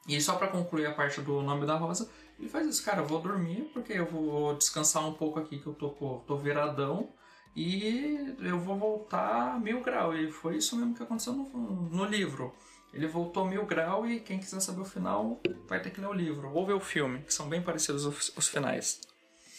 E 0.09 0.21
só 0.21 0.37
para 0.37 0.49
concluir 0.49 0.87
a 0.87 0.93
parte 0.93 1.21
do 1.21 1.43
nome 1.43 1.67
da 1.67 1.77
rosa, 1.77 2.11
ele 2.39 2.49
faz 2.49 2.67
isso, 2.67 2.85
cara, 2.85 3.03
eu 3.03 3.07
vou 3.07 3.21
dormir 3.21 3.71
porque 3.73 3.93
eu 3.93 4.07
vou 4.07 4.57
descansar 4.57 5.07
um 5.07 5.13
pouco 5.13 5.39
aqui 5.39 5.59
que 5.59 5.67
eu 5.67 5.75
tô, 5.75 5.91
tô 6.27 6.37
viradão 6.37 7.11
e 7.55 8.35
eu 8.41 8.59
vou 8.59 8.79
voltar 8.79 9.61
mil 9.61 9.83
grau. 9.83 10.17
E 10.17 10.31
foi 10.31 10.57
isso 10.57 10.77
mesmo 10.77 10.95
que 10.95 11.03
aconteceu 11.03 11.33
no, 11.33 11.45
no 11.91 12.05
livro. 12.05 12.55
Ele 12.93 13.07
voltou 13.07 13.47
mil 13.47 13.65
grau 13.67 14.07
e 14.07 14.21
quem 14.21 14.39
quiser 14.39 14.61
saber 14.61 14.81
o 14.81 14.85
final 14.85 15.41
vai 15.69 15.81
ter 15.81 15.91
que 15.91 16.01
ler 16.01 16.09
o 16.09 16.13
livro 16.13 16.51
ou 16.53 16.67
ver 16.67 16.73
o 16.73 16.81
filme, 16.81 17.23
que 17.23 17.33
são 17.33 17.49
bem 17.49 17.63
parecidos 17.63 18.05
os, 18.05 18.33
os 18.37 18.49
finais. 18.49 19.01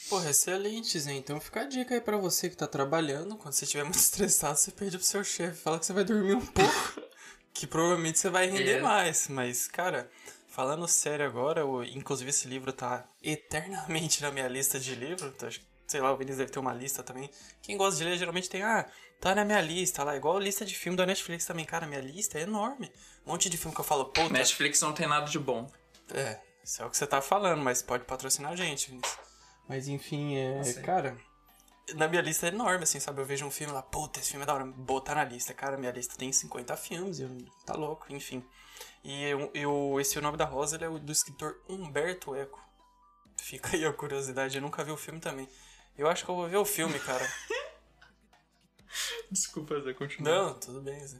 Porra, 0.09 0.29
excelente, 0.29 0.99
Zé. 0.99 1.13
Então 1.13 1.39
fica 1.39 1.61
a 1.61 1.65
dica 1.65 1.93
aí 1.95 2.01
pra 2.01 2.17
você 2.17 2.49
que 2.49 2.57
tá 2.57 2.67
trabalhando. 2.67 3.37
Quando 3.37 3.53
você 3.53 3.63
estiver 3.63 3.83
muito 3.83 3.95
estressado, 3.99 4.57
você 4.57 4.71
pede 4.71 4.97
pro 4.97 5.05
seu 5.05 5.23
chefe, 5.23 5.61
fala 5.61 5.79
que 5.79 5.85
você 5.85 5.93
vai 5.93 6.03
dormir 6.03 6.35
um 6.35 6.45
pouco. 6.45 7.01
que 7.53 7.67
provavelmente 7.67 8.19
você 8.19 8.29
vai 8.29 8.47
render 8.47 8.77
é. 8.77 8.81
mais. 8.81 9.27
Mas, 9.27 9.67
cara, 9.67 10.09
falando 10.47 10.87
sério 10.87 11.25
agora, 11.25 11.61
eu, 11.61 11.83
inclusive 11.83 12.29
esse 12.29 12.47
livro 12.47 12.71
tá 12.71 13.05
eternamente 13.21 14.21
na 14.21 14.31
minha 14.31 14.47
lista 14.47 14.79
de 14.79 14.95
livros. 14.95 15.33
Então, 15.35 15.49
sei 15.87 16.01
lá, 16.01 16.11
o 16.11 16.17
Vinícius 16.17 16.37
deve 16.37 16.51
ter 16.51 16.59
uma 16.59 16.73
lista 16.73 17.03
também. 17.03 17.29
Quem 17.61 17.77
gosta 17.77 17.97
de 17.97 18.03
ler 18.03 18.17
geralmente 18.17 18.49
tem, 18.49 18.63
ah, 18.63 18.89
tá 19.19 19.35
na 19.35 19.43
minha 19.43 19.61
lista 19.61 20.03
lá, 20.03 20.15
igual 20.15 20.37
a 20.37 20.41
lista 20.41 20.65
de 20.65 20.75
filme 20.75 20.97
da 20.97 21.05
Netflix 21.05 21.45
também. 21.45 21.65
Cara, 21.65 21.85
minha 21.85 22.01
lista 22.01 22.39
é 22.39 22.43
enorme. 22.43 22.91
Um 23.25 23.31
monte 23.31 23.49
de 23.49 23.57
filme 23.57 23.75
que 23.75 23.81
eu 23.81 23.85
falo, 23.85 24.05
pô, 24.05 24.29
Netflix 24.29 24.81
não 24.81 24.93
tem 24.93 25.07
nada 25.07 25.25
de 25.25 25.37
bom. 25.37 25.69
É, 26.13 26.39
isso 26.63 26.81
é 26.81 26.85
o 26.85 26.89
que 26.89 26.97
você 26.97 27.07
tá 27.07 27.21
falando, 27.21 27.61
mas 27.61 27.81
pode 27.81 28.05
patrocinar 28.05 28.53
a 28.53 28.55
gente, 28.55 28.89
Vinícius. 28.89 29.17
Mas 29.67 29.87
enfim, 29.87 30.35
é. 30.37 30.73
Cara, 30.83 31.17
na 31.95 32.07
minha 32.07 32.21
lista 32.21 32.47
é 32.47 32.49
enorme, 32.49 32.83
assim, 32.83 32.99
sabe? 32.99 33.21
Eu 33.21 33.25
vejo 33.25 33.45
um 33.45 33.51
filme 33.51 33.73
lá, 33.73 33.81
puta, 33.81 34.19
esse 34.19 34.31
filme 34.31 34.43
é 34.43 34.45
da 34.45 34.53
hora, 34.53 34.65
botar 34.65 35.15
na 35.15 35.23
lista. 35.23 35.53
Cara, 35.53 35.77
minha 35.77 35.91
lista 35.91 36.15
tem 36.17 36.31
50 36.31 36.75
filmes, 36.77 37.19
eu, 37.19 37.29
tá 37.65 37.73
louco, 37.73 38.11
enfim. 38.13 38.43
E 39.03 39.23
eu, 39.23 39.51
eu, 39.53 39.97
esse 39.99 40.17
O 40.17 40.21
Nome 40.21 40.37
da 40.37 40.45
Rosa 40.45 40.75
ele 40.75 40.85
é 40.85 40.89
do 40.89 41.11
escritor 41.11 41.59
Humberto 41.67 42.35
Eco. 42.35 42.59
Fica 43.39 43.75
aí 43.75 43.85
a 43.85 43.91
curiosidade, 43.91 44.55
eu 44.55 44.61
nunca 44.61 44.83
vi 44.83 44.91
o 44.91 44.97
filme 44.97 45.19
também. 45.19 45.47
Eu 45.97 46.07
acho 46.07 46.23
que 46.23 46.31
eu 46.31 46.35
vou 46.35 46.47
ver 46.47 46.57
o 46.57 46.65
filme, 46.65 46.99
cara. 46.99 47.27
Desculpa, 49.31 49.79
Zé, 49.81 49.93
continua. 49.93 50.31
Não, 50.31 50.59
tudo 50.59 50.81
bem, 50.81 51.05
Zé. 51.05 51.19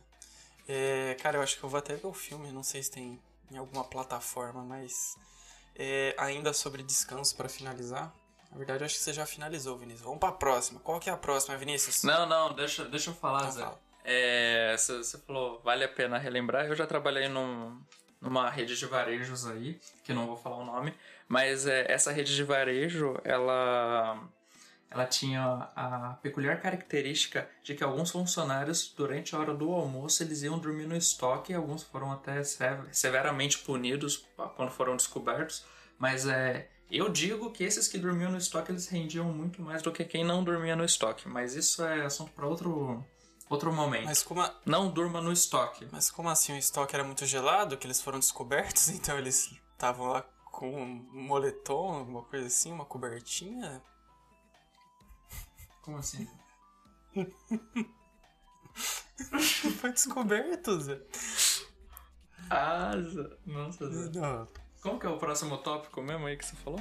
É, 0.68 1.16
cara, 1.16 1.38
eu 1.38 1.42
acho 1.42 1.58
que 1.58 1.63
eu 1.63 1.70
vou 1.70 1.80
até 1.80 1.96
ver 1.96 2.08
o 2.08 2.13
filme, 2.13 2.51
não 2.51 2.63
sei 2.63 2.84
se 2.84 2.92
tem 2.92 3.20
em 3.50 3.58
alguma 3.58 3.84
plataforma, 3.84 4.63
mas. 4.63 5.16
É, 5.75 6.13
ainda 6.18 6.54
sobre 6.54 6.84
descanso 6.84 7.36
para 7.36 7.50
finalizar. 7.50 8.13
Na 8.51 8.58
verdade, 8.58 8.81
eu 8.81 8.86
acho 8.86 8.96
que 8.96 9.01
você 9.01 9.13
já 9.13 9.25
finalizou, 9.25 9.77
Vinícius. 9.77 10.03
Vamos 10.03 10.20
pra 10.20 10.31
próxima. 10.31 10.79
Qual 10.81 11.00
que 11.00 11.10
é 11.10 11.13
a 11.13 11.17
próxima, 11.17 11.55
Vinícius? 11.58 12.03
Não, 12.03 12.25
não, 12.25 12.53
deixa, 12.53 12.84
deixa 12.86 13.10
eu 13.10 13.13
falar, 13.13 13.39
Então 13.41 13.51
Zé. 13.51 13.62
fala. 13.63 13.79
É, 14.03 14.75
você 14.77 15.17
falou, 15.20 15.62
vale 15.63 15.84
a 15.84 15.89
pena 15.89 16.17
relembrar. 16.17 16.65
Eu 16.65 16.75
já 16.75 16.86
trabalhei 16.86 17.29
num, 17.29 17.79
numa 18.20 18.50
rede 18.50 18.77
de 18.77 18.86
varejos 18.86 19.48
aí, 19.48 19.79
que 20.03 20.12
não 20.13 20.27
vou 20.27 20.36
falar 20.36 20.58
o 20.58 20.65
nome, 20.65 20.93
mas 21.27 21.65
é, 21.65 21.89
essa 21.89 22.12
rede 22.12 22.36
de 22.36 22.43
varejo, 22.43 23.15
ela, 23.24 24.20
ela 24.89 25.05
tinha 25.05 25.70
a 25.75 26.17
peculiar 26.22 26.60
característica 26.60 27.48
de 27.63 27.74
que 27.75 27.84
alguns 27.84 28.12
funcionários, 28.12 28.91
durante 28.98 29.34
a 29.36 29.39
hora 29.39 29.53
do 29.53 29.72
almoço, 29.72 30.24
eles 30.24 30.41
iam 30.41 30.60
dormir 30.60 30.88
no 30.88 30.96
estoque, 30.98 31.53
alguns 31.53 31.84
foram 31.84 32.12
até 32.12 32.43
sever- 32.43 32.88
severamente 32.91 33.60
punidos 33.60 34.25
quando 34.58 34.72
foram 34.72 34.98
descobertos, 34.98 35.63
mas 35.98 36.25
é, 36.27 36.70
eu 36.98 37.10
digo 37.10 37.51
que 37.51 37.63
esses 37.63 37.88
que 37.88 37.98
dormiam 37.98 38.31
no 38.31 38.38
estoque, 38.38 38.71
eles 38.71 38.88
rendiam 38.88 39.25
muito 39.25 39.62
mais 39.62 39.81
do 39.81 39.91
que 39.91 40.03
quem 40.03 40.24
não 40.24 40.43
dormia 40.43 40.75
no 40.75 40.83
estoque, 40.83 41.27
mas 41.27 41.53
isso 41.55 41.83
é 41.83 42.05
assunto 42.05 42.31
para 42.33 42.45
outro, 42.48 43.05
outro 43.50 43.71
momento. 43.74 44.05
Mas 44.05 44.21
como, 44.24 44.41
a- 44.41 44.53
Não 44.65 44.89
durma 44.89 45.21
no 45.21 45.31
estoque. 45.31 45.88
mas 45.91 46.10
como 46.12 46.29
assim 46.29 46.53
o 46.53 46.57
estoque 46.57 46.95
era 46.95 47.03
muito 47.03 47.25
gelado, 47.25 47.77
que 47.77 47.86
eles 47.88 48.01
foram 48.01 48.19
descobertos, 48.19 48.89
então 48.91 49.17
eles 49.17 49.51
estavam 49.74 50.07
lá 50.07 50.21
com 50.51 50.69
um 50.81 51.07
moletom, 51.13 51.93
alguma 51.93 52.24
coisa 52.24 52.48
assim, 52.48 52.71
uma 52.71 52.86
cobertinha? 52.86 53.81
Como 55.81 55.98
assim? 55.98 56.27
Foi 59.79 59.91
descoberto, 59.91 60.79
Zé. 60.79 61.00
Asa. 62.50 63.38
Nossa, 63.45 63.89
Zé. 63.89 64.19
Não, 64.19 64.48
Como 64.81 65.00
que 65.00 65.05
é 65.05 65.09
o 65.09 65.17
próximo 65.17 65.59
tópico 65.59 66.01
mesmo 66.01 66.25
aí 66.25 66.35
que 66.35 66.43
você 66.43 66.55
falou? 66.55 66.79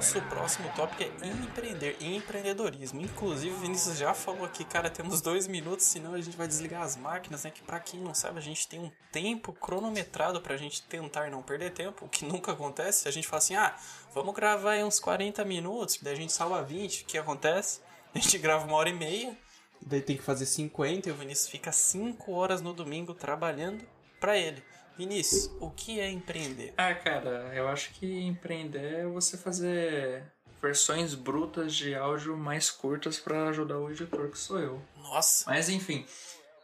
Nosso 0.00 0.22
próximo 0.22 0.66
tópico 0.74 1.02
é 1.02 1.26
empreender, 1.26 1.94
empreendedorismo. 2.00 3.02
Inclusive, 3.02 3.54
o 3.54 3.58
Vinícius 3.58 3.98
já 3.98 4.14
falou 4.14 4.46
aqui, 4.46 4.64
cara, 4.64 4.88
temos 4.88 5.20
dois 5.20 5.46
minutos, 5.46 5.84
senão 5.84 6.14
a 6.14 6.20
gente 6.22 6.38
vai 6.38 6.48
desligar 6.48 6.80
as 6.80 6.96
máquinas, 6.96 7.44
né? 7.44 7.50
Que 7.50 7.60
pra 7.60 7.78
quem 7.78 8.00
não 8.00 8.14
sabe, 8.14 8.38
a 8.38 8.40
gente 8.40 8.66
tem 8.66 8.80
um 8.80 8.90
tempo 9.12 9.52
cronometrado 9.52 10.40
pra 10.40 10.56
gente 10.56 10.80
tentar 10.84 11.30
não 11.30 11.42
perder 11.42 11.72
tempo, 11.72 12.06
o 12.06 12.08
que 12.08 12.24
nunca 12.24 12.52
acontece. 12.52 13.08
A 13.08 13.10
gente 13.10 13.28
fala 13.28 13.38
assim, 13.40 13.56
ah, 13.56 13.76
vamos 14.14 14.34
gravar 14.34 14.70
aí 14.70 14.82
uns 14.82 14.98
40 14.98 15.44
minutos, 15.44 15.98
daí 16.00 16.14
a 16.14 16.16
gente 16.16 16.32
salva 16.32 16.62
20, 16.62 17.02
o 17.02 17.04
que 17.04 17.18
acontece? 17.18 17.80
A 18.14 18.18
gente 18.18 18.38
grava 18.38 18.64
uma 18.64 18.76
hora 18.76 18.88
e 18.88 18.94
meia, 18.94 19.36
daí 19.82 20.00
tem 20.00 20.16
que 20.16 20.22
fazer 20.22 20.46
50 20.46 21.10
e 21.10 21.12
o 21.12 21.14
Vinícius 21.14 21.50
fica 21.50 21.70
5 21.72 22.32
horas 22.32 22.62
no 22.62 22.72
domingo 22.72 23.12
trabalhando 23.12 23.84
pra 24.18 24.38
ele. 24.38 24.64
Vinícius, 24.96 25.50
o 25.60 25.70
que 25.70 26.00
é 26.00 26.10
empreender? 26.10 26.74
Ah, 26.76 26.94
cara, 26.94 27.50
eu 27.54 27.68
acho 27.68 27.90
que 27.94 28.20
empreender 28.22 29.00
é 29.00 29.06
você 29.06 29.36
fazer 29.36 30.24
versões 30.60 31.14
brutas 31.14 31.74
de 31.74 31.94
áudio 31.94 32.36
mais 32.36 32.70
curtas 32.70 33.18
para 33.18 33.48
ajudar 33.48 33.78
o 33.78 33.90
editor, 33.90 34.30
que 34.30 34.38
sou 34.38 34.58
eu. 34.58 34.82
Nossa, 34.96 35.50
Mas 35.50 35.68
enfim, 35.68 36.04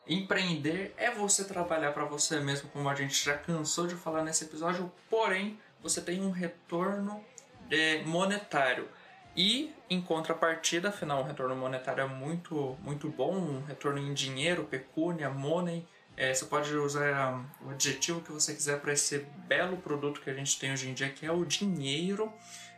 empreender 0.06 0.94
é 0.96 1.10
você 1.10 1.44
trabalhar 1.44 1.92
para 1.92 2.04
você 2.04 2.38
mesmo, 2.40 2.68
como 2.68 2.88
a 2.88 2.94
gente 2.94 3.24
já 3.24 3.36
cansou 3.36 3.86
de 3.86 3.94
falar 3.94 4.22
nesse 4.22 4.44
episódio, 4.44 4.92
porém 5.08 5.58
você 5.82 6.00
tem 6.00 6.22
um 6.22 6.30
retorno 6.30 7.24
é, 7.70 8.02
monetário. 8.02 8.88
E 9.36 9.74
em 9.90 10.00
contrapartida, 10.00 10.88
afinal, 10.88 11.20
um 11.20 11.26
retorno 11.26 11.54
monetário 11.54 12.02
é 12.02 12.06
muito, 12.06 12.76
muito 12.82 13.08
bom, 13.10 13.34
um 13.34 13.64
retorno 13.64 13.98
em 13.98 14.14
dinheiro, 14.14 14.64
pecúnia, 14.64 15.28
money. 15.28 15.86
É, 16.16 16.32
você 16.32 16.46
pode 16.46 16.74
usar 16.74 17.44
o 17.62 17.70
adjetivo 17.70 18.22
que 18.22 18.32
você 18.32 18.54
quiser 18.54 18.80
para 18.80 18.92
esse 18.92 19.18
belo 19.46 19.76
produto 19.76 20.20
que 20.22 20.30
a 20.30 20.34
gente 20.34 20.58
tem 20.58 20.72
hoje 20.72 20.88
em 20.88 20.94
dia, 20.94 21.10
que 21.10 21.26
é 21.26 21.32
o 21.32 21.44
dinheiro. 21.44 22.32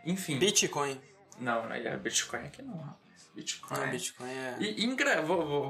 Enfim. 0.05 0.39
Bitcoin. 0.39 1.01
Não, 1.39 1.65
não 1.69 1.73
é 1.75 1.97
Bitcoin 1.97 2.41
aqui 2.41 2.63
não, 2.63 2.77
rapaz. 2.79 2.99
Bitcoin. 3.37 3.79
Não, 3.79 3.91
Bitcoin 3.91 4.29
é. 4.29 4.57
E, 4.59 4.85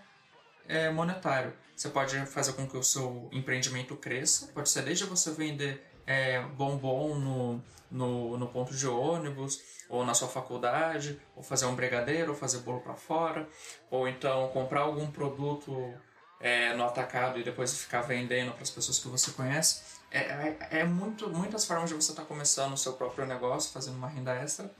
é, 0.67 0.89
monetário. 0.89 1.53
Você 1.75 1.89
pode 1.89 2.25
fazer 2.25 2.53
com 2.53 2.67
que 2.67 2.77
o 2.77 2.83
seu 2.83 3.29
empreendimento 3.31 3.95
cresça, 3.95 4.47
pode 4.47 4.69
ser 4.69 4.83
desde 4.83 5.05
você 5.05 5.31
vender 5.31 5.85
é, 6.05 6.41
bombom 6.41 7.15
no, 7.15 7.63
no, 7.89 8.37
no 8.37 8.47
ponto 8.47 8.75
de 8.75 8.87
ônibus, 8.87 9.61
ou 9.89 10.05
na 10.05 10.13
sua 10.13 10.27
faculdade, 10.27 11.19
ou 11.35 11.43
fazer 11.43 11.65
um 11.65 11.75
brigadeiro, 11.75 12.31
ou 12.31 12.37
fazer 12.37 12.59
bolo 12.59 12.81
para 12.81 12.95
fora, 12.95 13.47
ou 13.89 14.07
então 14.07 14.49
comprar 14.49 14.81
algum 14.81 15.09
produto 15.09 15.93
é, 16.39 16.73
no 16.73 16.83
atacado 16.83 17.39
e 17.39 17.43
depois 17.43 17.77
ficar 17.77 18.01
vendendo 18.01 18.51
para 18.51 18.63
as 18.63 18.69
pessoas 18.69 18.99
que 18.99 19.07
você 19.07 19.31
conhece. 19.31 20.02
É, 20.13 20.19
é, 20.19 20.79
é 20.79 20.83
muito, 20.83 21.27
muitas 21.27 21.65
formas 21.65 21.89
de 21.89 21.95
você 21.95 22.11
estar 22.11 22.23
começando 22.25 22.73
o 22.73 22.77
seu 22.77 22.93
próprio 22.93 23.25
negócio, 23.25 23.73
fazendo 23.73 23.97
uma 23.97 24.07
renda 24.07 24.31
extra. 24.35 24.71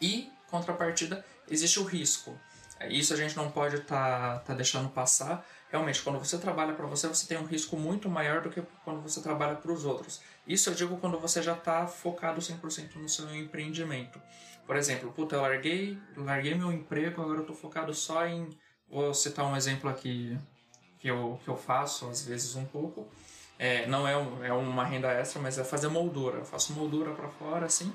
E, 0.00 0.30
contrapartida, 0.48 1.24
existe 1.50 1.80
o 1.80 1.84
risco. 1.84 2.32
É, 2.78 2.88
Isso 2.88 3.12
a 3.12 3.16
gente 3.16 3.36
não 3.36 3.50
pode 3.50 3.76
estar 3.76 4.38
tá, 4.40 4.54
deixando 4.54 4.88
passar. 4.88 5.44
Realmente, 5.68 6.00
quando 6.00 6.20
você 6.20 6.38
trabalha 6.38 6.74
para 6.74 6.86
você, 6.86 7.08
você 7.08 7.26
tem 7.26 7.36
um 7.36 7.44
risco 7.44 7.76
muito 7.76 8.08
maior 8.08 8.40
do 8.40 8.48
que 8.48 8.62
quando 8.84 9.02
você 9.02 9.20
trabalha 9.20 9.56
para 9.56 9.72
os 9.72 9.84
outros. 9.84 10.20
Isso 10.46 10.70
eu 10.70 10.74
digo 10.74 10.96
quando 10.98 11.18
você 11.18 11.42
já 11.42 11.54
está 11.54 11.88
focado 11.88 12.40
100% 12.40 12.94
no 12.96 13.08
seu 13.08 13.34
empreendimento. 13.34 14.22
Por 14.64 14.76
exemplo, 14.76 15.12
puta, 15.12 15.34
eu 15.34 15.42
larguei, 15.42 15.98
larguei 16.16 16.54
meu 16.54 16.70
emprego, 16.70 17.20
agora 17.20 17.38
eu 17.38 17.42
estou 17.42 17.56
focado 17.56 17.92
só 17.92 18.24
em... 18.26 18.48
Vou 18.88 19.12
citar 19.12 19.44
um 19.44 19.56
exemplo 19.56 19.90
aqui 19.90 20.38
que 21.00 21.08
eu, 21.08 21.40
que 21.42 21.48
eu 21.48 21.56
faço, 21.56 22.08
às 22.08 22.24
vezes 22.24 22.54
um 22.54 22.64
pouco. 22.64 23.08
É, 23.58 23.86
não 23.86 24.06
é, 24.06 24.12
é 24.48 24.52
uma 24.52 24.84
renda 24.84 25.08
extra, 25.12 25.40
mas 25.40 25.58
é 25.58 25.64
fazer 25.64 25.88
moldura. 25.88 26.38
Eu 26.38 26.44
faço 26.44 26.72
moldura 26.72 27.12
para 27.12 27.28
fora, 27.28 27.66
assim. 27.66 27.92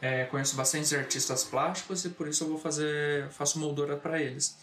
É, 0.00 0.24
conheço 0.24 0.56
bastante 0.56 0.94
artistas 0.96 1.44
plásticos 1.44 2.04
e 2.04 2.10
por 2.10 2.26
isso 2.26 2.44
eu 2.44 2.48
vou 2.48 2.58
fazer, 2.58 3.28
faço 3.30 3.58
moldura 3.58 3.96
para 3.96 4.20
eles. 4.20 4.56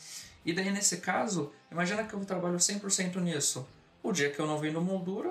E 0.45 0.53
daí 0.53 0.69
nesse 0.71 0.97
caso, 0.97 1.51
imagina 1.71 2.03
que 2.03 2.13
eu 2.13 2.19
trabalho 2.25 2.57
100% 2.57 3.17
nisso. 3.17 3.67
O 4.01 4.11
dia 4.11 4.29
que 4.29 4.39
eu 4.39 4.47
não 4.47 4.57
vendo 4.57 4.81
moldura 4.81 5.29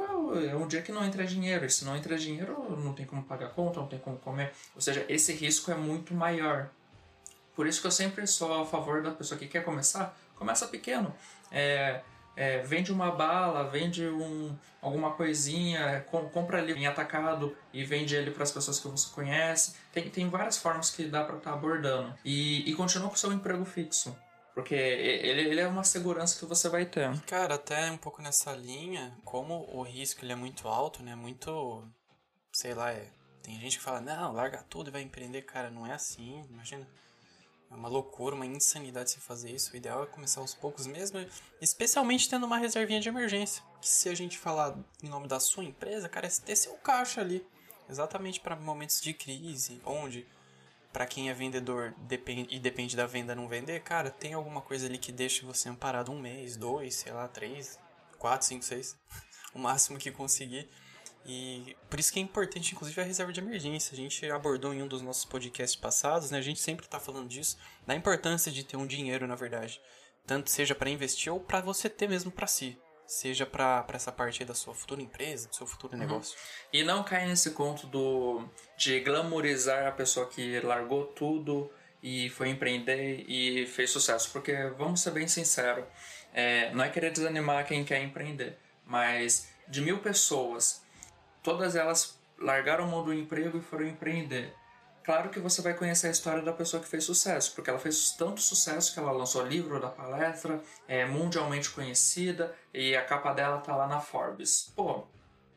é 0.51 0.55
um 0.55 0.67
dia 0.67 0.83
que 0.83 0.93
não 0.93 1.05
entra 1.05 1.27
dinheiro. 1.27 1.65
E 1.65 1.71
se 1.71 1.85
não 1.85 1.97
entra 1.97 2.19
dinheiro, 2.19 2.77
não 2.79 2.93
tem 2.93 3.07
como 3.07 3.23
pagar 3.23 3.51
conta, 3.51 3.81
não 3.81 3.87
tem 3.87 3.99
como 3.99 4.19
comer. 4.19 4.53
Ou 4.75 4.81
seja, 4.81 5.05
esse 5.09 5.33
risco 5.33 5.71
é 5.71 5.75
muito 5.75 6.15
maior. 6.15 6.69
Por 7.55 7.67
isso 7.67 7.81
que 7.81 7.87
eu 7.87 7.91
sempre 7.91 8.27
sou 8.27 8.63
a 8.63 8.67
favor 8.67 9.03
da 9.03 9.11
pessoa 9.11 9.39
que 9.39 9.47
quer 9.47 9.65
começar, 9.65 10.17
começa 10.37 10.69
pequeno. 10.69 11.15
É, 11.51 12.03
é, 12.39 12.59
vende 12.63 12.93
uma 12.93 13.11
bala, 13.11 13.69
vende 13.69 14.07
um, 14.07 14.57
alguma 14.81 15.11
coisinha, 15.11 16.07
com, 16.09 16.29
compra 16.29 16.59
ali 16.59 16.73
em 16.73 16.87
atacado 16.87 17.57
e 17.73 17.85
vende 17.85 18.15
ele 18.15 18.31
para 18.31 18.45
as 18.45 18.53
pessoas 18.53 18.79
que 18.79 18.87
você 18.87 19.13
conhece. 19.13 19.75
Tem, 19.93 20.09
tem 20.09 20.29
várias 20.29 20.57
formas 20.57 20.89
que 20.89 21.03
dá 21.07 21.25
para 21.25 21.39
estar 21.39 21.51
tá 21.51 21.57
abordando. 21.57 22.15
E, 22.25 22.71
e 22.71 22.75
continua 22.77 23.09
com 23.09 23.17
o 23.17 23.19
seu 23.19 23.33
emprego 23.33 23.65
fixo. 23.65 24.17
Porque 24.55 24.75
ele, 24.77 25.51
ele 25.51 25.61
é 25.61 25.67
uma 25.67 25.83
segurança 25.83 26.39
que 26.39 26.47
você 26.47 26.69
vai 26.69 26.87
ter. 26.87 27.11
Cara, 27.23 27.57
até 27.57 27.91
um 27.91 27.97
pouco 27.97 28.23
nessa 28.23 28.53
linha, 28.53 29.17
como 29.25 29.69
o 29.73 29.83
risco 29.83 30.25
ele 30.25 30.33
é 30.33 30.37
muito 30.37 30.69
alto, 30.69 31.03
né? 31.03 31.17
Muito. 31.17 31.85
Sei 32.53 32.73
lá, 32.73 32.93
é. 32.93 33.11
Tem 33.43 33.59
gente 33.59 33.79
que 33.79 33.83
fala, 33.83 34.01
não, 34.01 34.33
larga 34.33 34.63
tudo 34.69 34.91
e 34.91 34.93
vai 34.93 35.03
empreender. 35.03 35.43
Cara, 35.43 35.71
não 35.71 35.85
é 35.85 35.93
assim, 35.93 36.45
imagina. 36.51 36.87
É 37.71 37.75
uma 37.75 37.89
loucura, 37.89 38.35
uma 38.35 38.47
insanidade 38.47 39.11
você 39.11 39.21
fazer 39.21 39.51
isso. 39.51 39.73
O 39.73 39.77
ideal 39.77 40.03
é 40.03 40.07
começar 40.07 40.41
aos 40.41 40.55
poucos 40.55 40.87
mesmo, 40.87 41.25
especialmente 41.61 42.29
tendo 42.29 42.47
uma 42.47 42.59
reservinha 42.59 43.01
de 43.01 43.09
emergência. 43.09 43.63
Que 43.81 43.89
se 43.89 44.09
a 44.09 44.15
gente 44.15 44.39
falar 44.39 44.79
em 45.03 45.09
nome 45.09 45.29
da 45.29 45.39
sua 45.39 45.65
empresa, 45.65 46.09
cara, 46.09 46.27
é 46.27 46.31
ter 46.31 46.57
seu 46.57 46.75
caixa 46.75 47.21
ali. 47.21 47.47
Exatamente 47.89 48.41
para 48.41 48.57
momentos 48.57 49.01
de 49.01 49.15
crise, 49.15 49.81
onde 49.85 50.27
para 50.93 51.07
quem 51.07 51.31
é 51.31 51.35
vendedor 51.35 51.95
e 52.51 52.59
depende 52.59 52.97
da 52.97 53.07
venda 53.07 53.35
não 53.35 53.47
vender, 53.47 53.81
cara, 53.83 54.11
tem 54.11 54.33
alguma 54.33 54.61
coisa 54.61 54.87
ali 54.87 54.99
que 54.99 55.13
deixa 55.13 55.47
você 55.47 55.69
amparado 55.69 56.11
um 56.11 56.19
mês, 56.19 56.57
dois, 56.57 56.95
sei 56.95 57.13
lá, 57.13 57.29
três, 57.29 57.79
quatro, 58.19 58.47
cinco, 58.47 58.65
seis, 58.65 58.97
o 59.55 59.59
máximo 59.59 59.99
que 59.99 60.11
conseguir 60.11 60.69
e 61.29 61.77
por 61.91 62.01
isso 62.01 62.11
que 62.11 62.19
é 62.19 62.23
importante, 62.23 62.75
inclusive, 62.75 62.99
a 63.03 63.05
reserva 63.05 63.31
de 63.31 63.41
emergência. 63.41 63.93
A 63.93 63.97
gente 63.97 64.25
abordou 64.31 64.73
em 64.73 64.83
um 64.83 64.89
dos 64.89 65.03
nossos 65.03 65.27
podcasts 65.27 65.79
passados, 65.79 66.31
né? 66.31 66.39
A 66.39 66.43
gente 66.43 66.59
sempre 66.59 66.87
está 66.87 66.99
falando 66.99 67.29
disso, 67.29 67.59
da 67.87 67.95
importância 67.95 68.51
de 68.51 68.65
ter 68.65 68.79
um 68.79 68.87
dinheiro, 68.87 69.27
na 69.27 69.35
verdade. 69.35 69.79
Tanto 70.27 70.51
seja 70.51 70.75
para 70.75 70.89
investir 70.89 71.31
ou 71.31 71.39
para 71.39 71.61
você 71.61 71.91
ter 71.91 72.09
mesmo 72.09 72.31
para 72.31 72.47
si. 72.47 72.79
Seja 73.07 73.45
para 73.45 73.85
essa 73.93 74.11
parte 74.11 74.43
da 74.43 74.55
sua 74.55 74.75
futura 74.75 75.03
empresa, 75.03 75.49
do 75.49 75.55
seu 75.55 75.67
futuro 75.67 75.93
uhum. 75.93 75.99
negócio. 75.99 76.35
E 76.73 76.83
não 76.83 77.05
cair 77.05 77.29
nesse 77.29 77.51
conto 77.51 77.87
do 77.87 78.49
de 78.79 78.99
glamorizar 79.01 79.87
a 79.87 79.93
pessoa 79.93 80.27
que 80.27 80.61
largou 80.61 81.09
tudo 81.09 81.71
e 82.03 82.31
foi 82.31 82.49
empreender 82.49 83.27
e 83.29 83.67
fez 83.67 83.91
sucesso. 83.91 84.31
Porque, 84.33 84.55
vamos 84.79 85.03
ser 85.03 85.11
bem 85.11 85.29
sinceros, 85.29 85.85
é, 86.33 86.73
não 86.73 86.85
é 86.85 86.89
querer 86.89 87.11
desanimar 87.11 87.67
quem 87.67 87.85
quer 87.85 88.03
empreender, 88.03 88.57
mas 88.87 89.51
de 89.69 89.83
mil 89.83 89.99
pessoas 89.99 90.88
todas 91.43 91.77
elas 91.77 92.19
largaram 92.39 92.87
mão 92.87 93.05
do 93.05 93.13
emprego 93.13 93.59
e 93.59 93.63
foram 93.63 93.87
empreender. 93.87 94.55
Claro 95.05 95.31
que 95.31 95.41
você 95.41 95.63
vai 95.63 95.73
conhecer 95.73 96.09
a 96.09 96.11
história 96.11 96.43
da 96.43 96.53
pessoa 96.53 96.83
que 96.83 96.89
fez 96.89 97.03
sucesso, 97.03 97.55
porque 97.55 97.71
ela 97.71 97.79
fez 97.79 98.11
tanto 98.11 98.43
sucesso 98.43 98.93
que 98.93 99.01
ela 99.01 99.11
lançou 99.11 99.47
livro 99.47 99.81
da 99.81 99.89
palestra, 99.89 100.61
é 100.87 101.07
mundialmente 101.07 101.71
conhecida 101.71 102.55
e 102.75 102.95
a 102.95 103.03
capa 103.03 103.33
dela 103.33 103.59
tá 103.59 103.75
lá 103.75 103.87
na 103.87 104.01
Forbes. 104.01 104.71
Pô, 104.77 105.07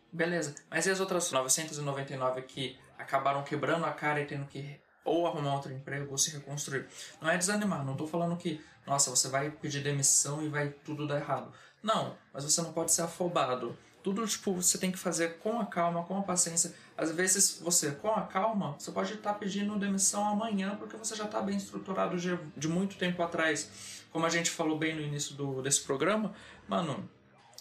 beleza. 0.09 0.55
Mas 0.69 0.85
e 0.85 0.89
as 0.89 1.01
outras 1.01 1.29
999 1.31 2.43
que 2.43 2.79
acabaram 2.97 3.43
quebrando 3.43 3.85
a 3.85 3.91
cara 3.91 4.21
e 4.21 4.25
tendo 4.25 4.45
que 4.45 4.79
ou 5.03 5.27
arrumar 5.27 5.55
outro 5.55 5.73
emprego 5.73 6.11
ou 6.11 6.17
se 6.17 6.31
reconstruir? 6.31 6.87
Não 7.19 7.29
é 7.29 7.37
desanimar, 7.37 7.83
não 7.83 7.97
tô 7.97 8.07
falando 8.07 8.37
que, 8.37 8.63
nossa, 8.87 9.09
você 9.09 9.27
vai 9.27 9.49
pedir 9.49 9.81
demissão 9.83 10.41
e 10.41 10.47
vai 10.47 10.69
tudo 10.69 11.05
dar 11.05 11.17
errado. 11.17 11.51
Não, 11.83 12.15
mas 12.31 12.45
você 12.45 12.61
não 12.61 12.71
pode 12.71 12.93
ser 12.93 13.01
afobado 13.01 13.77
tudo, 14.03 14.25
tipo, 14.27 14.53
você 14.53 14.77
tem 14.77 14.91
que 14.91 14.97
fazer 14.97 15.37
com 15.39 15.59
a 15.59 15.65
calma, 15.65 16.03
com 16.03 16.17
a 16.17 16.21
paciência. 16.21 16.73
Às 16.97 17.11
vezes, 17.11 17.59
você, 17.61 17.91
com 17.91 18.09
a 18.09 18.21
calma, 18.21 18.75
você 18.77 18.91
pode 18.91 19.13
estar 19.13 19.33
pedindo 19.35 19.77
demissão 19.77 20.27
amanhã 20.27 20.75
porque 20.77 20.97
você 20.97 21.15
já 21.15 21.25
está 21.25 21.41
bem 21.41 21.57
estruturado 21.57 22.17
de, 22.17 22.37
de 22.57 22.67
muito 22.67 22.95
tempo 22.97 23.21
atrás. 23.21 23.69
Como 24.11 24.25
a 24.25 24.29
gente 24.29 24.49
falou 24.49 24.77
bem 24.77 24.95
no 24.95 25.01
início 25.01 25.35
do, 25.35 25.61
desse 25.61 25.81
programa, 25.81 26.33
mano, 26.67 27.09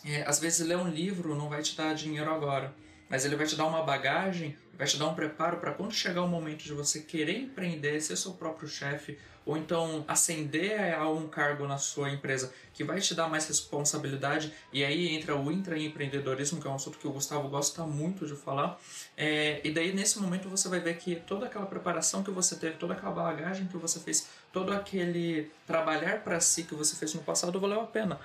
é, 0.05 0.23
às 0.23 0.39
vezes 0.39 0.67
ler 0.67 0.79
um 0.79 0.89
livro 0.89 1.35
não 1.35 1.49
vai 1.49 1.63
te 1.63 1.77
dar 1.77 1.95
dinheiro 1.95 2.33
agora, 2.33 2.75
mas 3.11 3.25
ele 3.25 3.35
vai 3.35 3.45
te 3.45 3.57
dar 3.57 3.67
uma 3.67 3.83
bagagem, 3.83 4.57
vai 4.79 4.87
te 4.87 4.97
dar 4.97 5.09
um 5.09 5.15
preparo 5.15 5.57
para 5.57 5.73
quando 5.73 5.93
chegar 5.93 6.23
o 6.23 6.29
momento 6.29 6.63
de 6.63 6.73
você 6.73 7.01
querer 7.01 7.39
empreender, 7.39 8.01
ser 8.01 8.17
seu 8.17 8.33
próprio 8.33 8.69
chefe, 8.69 9.19
ou 9.45 9.57
então 9.57 10.05
ascender 10.07 10.95
a 10.97 11.09
um 11.11 11.27
cargo 11.27 11.67
na 11.67 11.77
sua 11.77 12.11
empresa 12.11 12.53
que 12.73 12.85
vai 12.85 13.01
te 13.01 13.15
dar 13.15 13.29
mais 13.29 13.49
responsabilidade, 13.49 14.53
e 14.73 14.85
aí 14.85 15.09
entra 15.09 15.37
o 15.37 15.51
intraempreendedorismo, 15.51 16.61
que 16.61 16.69
é 16.69 16.71
um 16.71 16.77
assunto 16.77 16.99
que 16.99 17.09
o 17.09 17.13
Gustavo 17.13 17.49
gosta 17.49 17.83
muito 17.85 18.27
de 18.27 18.37
falar, 18.37 18.79
é, 19.17 19.61
e 19.65 19.73
daí 19.73 19.93
nesse 19.93 20.21
momento 20.21 20.49
você 20.49 20.69
vai 20.69 20.79
ver 20.79 20.97
que 20.99 21.17
toda 21.17 21.47
aquela 21.47 21.67
preparação 21.67 22.23
que 22.23 22.31
você 22.31 22.55
teve, 22.55 22.77
toda 22.77 22.95
aquela 22.95 23.13
bagagem 23.13 23.67
que 23.67 23.77
você 23.77 23.99
fez, 23.99 24.29
todo 24.53 24.73
aquele 24.73 25.51
trabalhar 25.67 26.23
para 26.23 26.39
si 26.39 26.63
que 26.63 26.75
você 26.75 26.95
fez 26.95 27.13
no 27.15 27.23
passado 27.23 27.59
valeu 27.59 27.81
a 27.81 27.87
pena. 27.87 28.21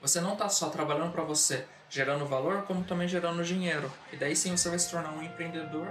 Você 0.00 0.18
não 0.18 0.32
está 0.32 0.48
só 0.48 0.70
trabalhando 0.70 1.12
para 1.12 1.22
você, 1.22 1.66
gerando 1.90 2.24
valor, 2.24 2.62
como 2.62 2.84
também 2.84 3.08
gerando 3.08 3.44
dinheiro. 3.44 3.92
E 4.12 4.16
daí 4.16 4.34
sim 4.34 4.56
você 4.56 4.70
vai 4.70 4.78
se 4.78 4.90
tornar 4.90 5.12
um 5.12 5.22
empreendedor 5.22 5.88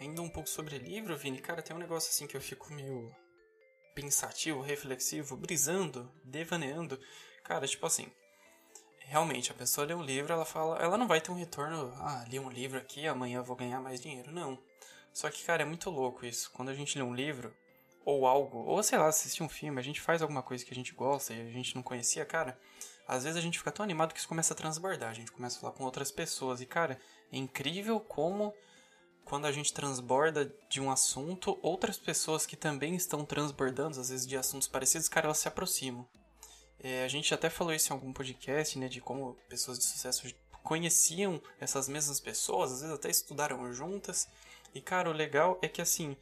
Ainda 0.00 0.22
um 0.22 0.28
pouco 0.28 0.48
sobre 0.48 0.78
livro, 0.78 1.16
Vini, 1.16 1.38
cara, 1.38 1.60
tem 1.60 1.74
um 1.74 1.78
negócio 1.78 2.08
assim 2.10 2.26
que 2.26 2.36
eu 2.36 2.40
fico 2.40 2.72
meio 2.72 3.14
pensativo, 3.96 4.60
reflexivo, 4.60 5.36
brisando, 5.36 6.08
devaneando. 6.24 6.98
Cara, 7.48 7.66
tipo 7.66 7.86
assim, 7.86 8.06
realmente 8.98 9.50
a 9.50 9.54
pessoa 9.54 9.86
lê 9.86 9.94
um 9.94 10.02
livro, 10.02 10.30
ela 10.30 10.44
fala, 10.44 10.76
ela 10.82 10.98
não 10.98 11.08
vai 11.08 11.18
ter 11.18 11.30
um 11.30 11.34
retorno, 11.34 11.90
ah, 11.96 12.22
li 12.28 12.38
um 12.38 12.50
livro 12.50 12.78
aqui, 12.78 13.06
amanhã 13.08 13.38
eu 13.38 13.44
vou 13.44 13.56
ganhar 13.56 13.80
mais 13.80 14.02
dinheiro, 14.02 14.30
não. 14.30 14.58
Só 15.14 15.30
que, 15.30 15.42
cara, 15.44 15.62
é 15.62 15.64
muito 15.64 15.88
louco 15.88 16.26
isso. 16.26 16.50
Quando 16.52 16.68
a 16.68 16.74
gente 16.74 16.98
lê 16.98 17.02
um 17.02 17.14
livro 17.14 17.56
ou 18.04 18.26
algo, 18.26 18.58
ou 18.58 18.82
sei 18.82 18.98
lá, 18.98 19.06
assistir 19.06 19.42
um 19.42 19.48
filme, 19.48 19.80
a 19.80 19.82
gente 19.82 19.98
faz 19.98 20.20
alguma 20.20 20.42
coisa 20.42 20.62
que 20.62 20.72
a 20.72 20.74
gente 20.74 20.92
gosta 20.92 21.32
e 21.32 21.40
a 21.40 21.50
gente 21.50 21.74
não 21.74 21.82
conhecia, 21.82 22.22
cara, 22.26 22.60
às 23.06 23.24
vezes 23.24 23.38
a 23.38 23.40
gente 23.40 23.56
fica 23.56 23.72
tão 23.72 23.82
animado 23.82 24.12
que 24.12 24.18
isso 24.18 24.28
começa 24.28 24.52
a 24.52 24.56
transbordar, 24.56 25.08
a 25.08 25.14
gente 25.14 25.32
começa 25.32 25.56
a 25.56 25.60
falar 25.62 25.72
com 25.72 25.84
outras 25.84 26.10
pessoas 26.10 26.60
e, 26.60 26.66
cara, 26.66 27.00
é 27.32 27.38
incrível 27.38 27.98
como 27.98 28.52
quando 29.24 29.46
a 29.46 29.52
gente 29.52 29.72
transborda 29.72 30.54
de 30.68 30.82
um 30.82 30.90
assunto, 30.90 31.58
outras 31.62 31.96
pessoas 31.96 32.44
que 32.44 32.56
também 32.56 32.94
estão 32.94 33.24
transbordando, 33.24 33.98
às 33.98 34.10
vezes 34.10 34.26
de 34.26 34.36
assuntos 34.36 34.68
parecidos, 34.68 35.08
cara, 35.08 35.28
elas 35.28 35.38
se 35.38 35.48
aproximam. 35.48 36.06
É, 36.80 37.04
a 37.04 37.08
gente 37.08 37.34
até 37.34 37.50
falou 37.50 37.72
isso 37.72 37.92
em 37.92 37.94
algum 37.94 38.12
podcast, 38.12 38.78
né, 38.78 38.88
de 38.88 39.00
como 39.00 39.36
pessoas 39.48 39.78
de 39.78 39.84
sucesso 39.84 40.32
conheciam 40.62 41.40
essas 41.58 41.88
mesmas 41.88 42.20
pessoas, 42.20 42.72
às 42.72 42.80
vezes 42.82 42.94
até 42.94 43.10
estudaram 43.10 43.72
juntas. 43.72 44.28
E, 44.74 44.80
cara, 44.80 45.08
o 45.08 45.12
legal 45.12 45.58
é 45.62 45.68
que, 45.68 45.80
assim, 45.80 46.16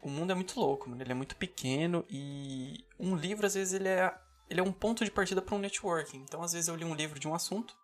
o 0.00 0.08
mundo 0.08 0.32
é 0.32 0.34
muito 0.34 0.58
louco, 0.58 0.88
mano, 0.88 1.02
ele 1.02 1.12
é 1.12 1.14
muito 1.14 1.36
pequeno 1.36 2.04
e 2.08 2.84
um 2.98 3.14
livro, 3.14 3.46
às 3.46 3.54
vezes, 3.54 3.74
ele 3.74 3.88
é, 3.88 4.12
ele 4.48 4.60
é 4.60 4.62
um 4.62 4.72
ponto 4.72 5.04
de 5.04 5.10
partida 5.10 5.42
para 5.42 5.54
um 5.54 5.58
networking. 5.58 6.18
Então, 6.18 6.42
às 6.42 6.52
vezes, 6.52 6.68
eu 6.68 6.74
li 6.74 6.84
um 6.84 6.94
livro 6.94 7.18
de 7.18 7.28
um 7.28 7.34
assunto, 7.34 7.76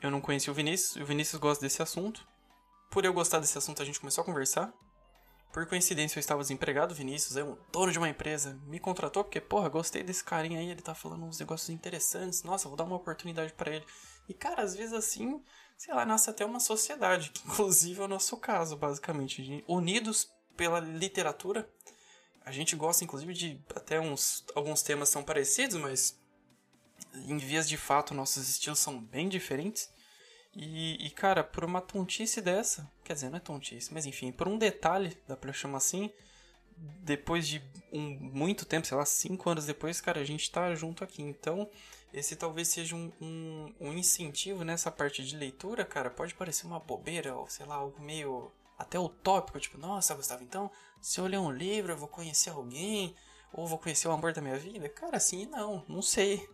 eu 0.00 0.10
não 0.10 0.20
conhecia 0.20 0.52
o 0.52 0.54
Vinícius, 0.54 0.96
e 0.96 1.02
o 1.02 1.06
Vinícius 1.06 1.40
gosta 1.40 1.64
desse 1.64 1.82
assunto, 1.82 2.26
por 2.90 3.04
eu 3.04 3.12
gostar 3.12 3.40
desse 3.40 3.58
assunto, 3.58 3.82
a 3.82 3.84
gente 3.84 3.98
começou 3.98 4.22
a 4.22 4.24
conversar. 4.24 4.72
Por 5.54 5.66
coincidência, 5.66 6.18
eu 6.18 6.20
estava 6.20 6.42
desempregado, 6.42 6.96
Vinícius 6.96 7.36
é 7.36 7.44
um 7.44 7.56
dono 7.70 7.92
de 7.92 7.96
uma 7.98 8.08
empresa, 8.08 8.60
me 8.66 8.80
contratou 8.80 9.22
porque, 9.22 9.40
porra, 9.40 9.68
gostei 9.68 10.02
desse 10.02 10.24
carinha 10.24 10.58
aí, 10.58 10.68
ele 10.68 10.82
tá 10.82 10.96
falando 10.96 11.24
uns 11.24 11.38
negócios 11.38 11.70
interessantes, 11.70 12.42
nossa, 12.42 12.66
vou 12.66 12.76
dar 12.76 12.82
uma 12.82 12.96
oportunidade 12.96 13.52
para 13.52 13.76
ele. 13.76 13.86
E, 14.28 14.34
cara, 14.34 14.62
às 14.62 14.74
vezes 14.74 14.92
assim, 14.92 15.40
sei 15.78 15.94
lá, 15.94 16.04
nasce 16.04 16.28
até 16.28 16.44
uma 16.44 16.58
sociedade, 16.58 17.30
que 17.30 17.40
inclusive 17.46 18.00
é 18.00 18.04
o 18.04 18.08
nosso 18.08 18.36
caso, 18.36 18.76
basicamente. 18.76 19.64
Unidos 19.68 20.28
pela 20.56 20.80
literatura, 20.80 21.70
a 22.44 22.50
gente 22.50 22.74
gosta, 22.74 23.04
inclusive, 23.04 23.32
de 23.32 23.64
até 23.76 24.00
uns. 24.00 24.44
Alguns 24.56 24.82
temas 24.82 25.08
são 25.08 25.22
parecidos, 25.22 25.76
mas 25.76 26.20
em 27.14 27.38
vias 27.38 27.68
de 27.68 27.76
fato, 27.76 28.12
nossos 28.12 28.48
estilos 28.48 28.80
são 28.80 29.00
bem 29.00 29.28
diferentes. 29.28 29.88
E, 30.56 31.06
e, 31.06 31.10
cara, 31.10 31.42
por 31.42 31.64
uma 31.64 31.80
tontice 31.80 32.40
dessa, 32.40 32.90
quer 33.02 33.14
dizer, 33.14 33.28
não 33.28 33.38
é 33.38 33.40
tontice, 33.40 33.92
mas 33.92 34.06
enfim, 34.06 34.30
por 34.30 34.46
um 34.46 34.56
detalhe, 34.56 35.16
dá 35.26 35.36
pra 35.36 35.52
chamar 35.52 35.78
assim, 35.78 36.10
depois 36.76 37.46
de 37.46 37.62
um, 37.92 38.18
muito 38.20 38.64
tempo, 38.64 38.86
sei 38.86 38.96
lá, 38.96 39.04
cinco 39.04 39.50
anos 39.50 39.66
depois, 39.66 40.00
cara, 40.00 40.20
a 40.20 40.24
gente 40.24 40.50
tá 40.50 40.74
junto 40.74 41.02
aqui. 41.02 41.22
Então, 41.22 41.68
esse 42.12 42.36
talvez 42.36 42.68
seja 42.68 42.94
um, 42.94 43.12
um, 43.20 43.74
um 43.80 43.92
incentivo 43.92 44.64
nessa 44.64 44.90
parte 44.90 45.24
de 45.24 45.36
leitura, 45.36 45.84
cara. 45.84 46.10
Pode 46.10 46.34
parecer 46.34 46.66
uma 46.66 46.78
bobeira, 46.78 47.36
ou 47.36 47.48
sei 47.48 47.66
lá, 47.66 47.76
algo 47.76 48.00
meio 48.00 48.52
até 48.78 48.98
utópico, 48.98 49.58
tipo, 49.60 49.78
nossa, 49.78 50.14
Gustavo, 50.14 50.42
então, 50.42 50.70
se 51.00 51.20
eu 51.20 51.26
ler 51.26 51.38
um 51.38 51.50
livro, 51.50 51.92
eu 51.92 51.96
vou 51.96 52.08
conhecer 52.08 52.50
alguém, 52.50 53.14
ou 53.52 53.66
vou 53.66 53.78
conhecer 53.78 54.08
o 54.08 54.12
amor 54.12 54.32
da 54.32 54.42
minha 54.42 54.58
vida? 54.58 54.88
Cara, 54.88 55.20
sim 55.20 55.46
não, 55.46 55.84
não 55.88 56.02
sei 56.02 56.48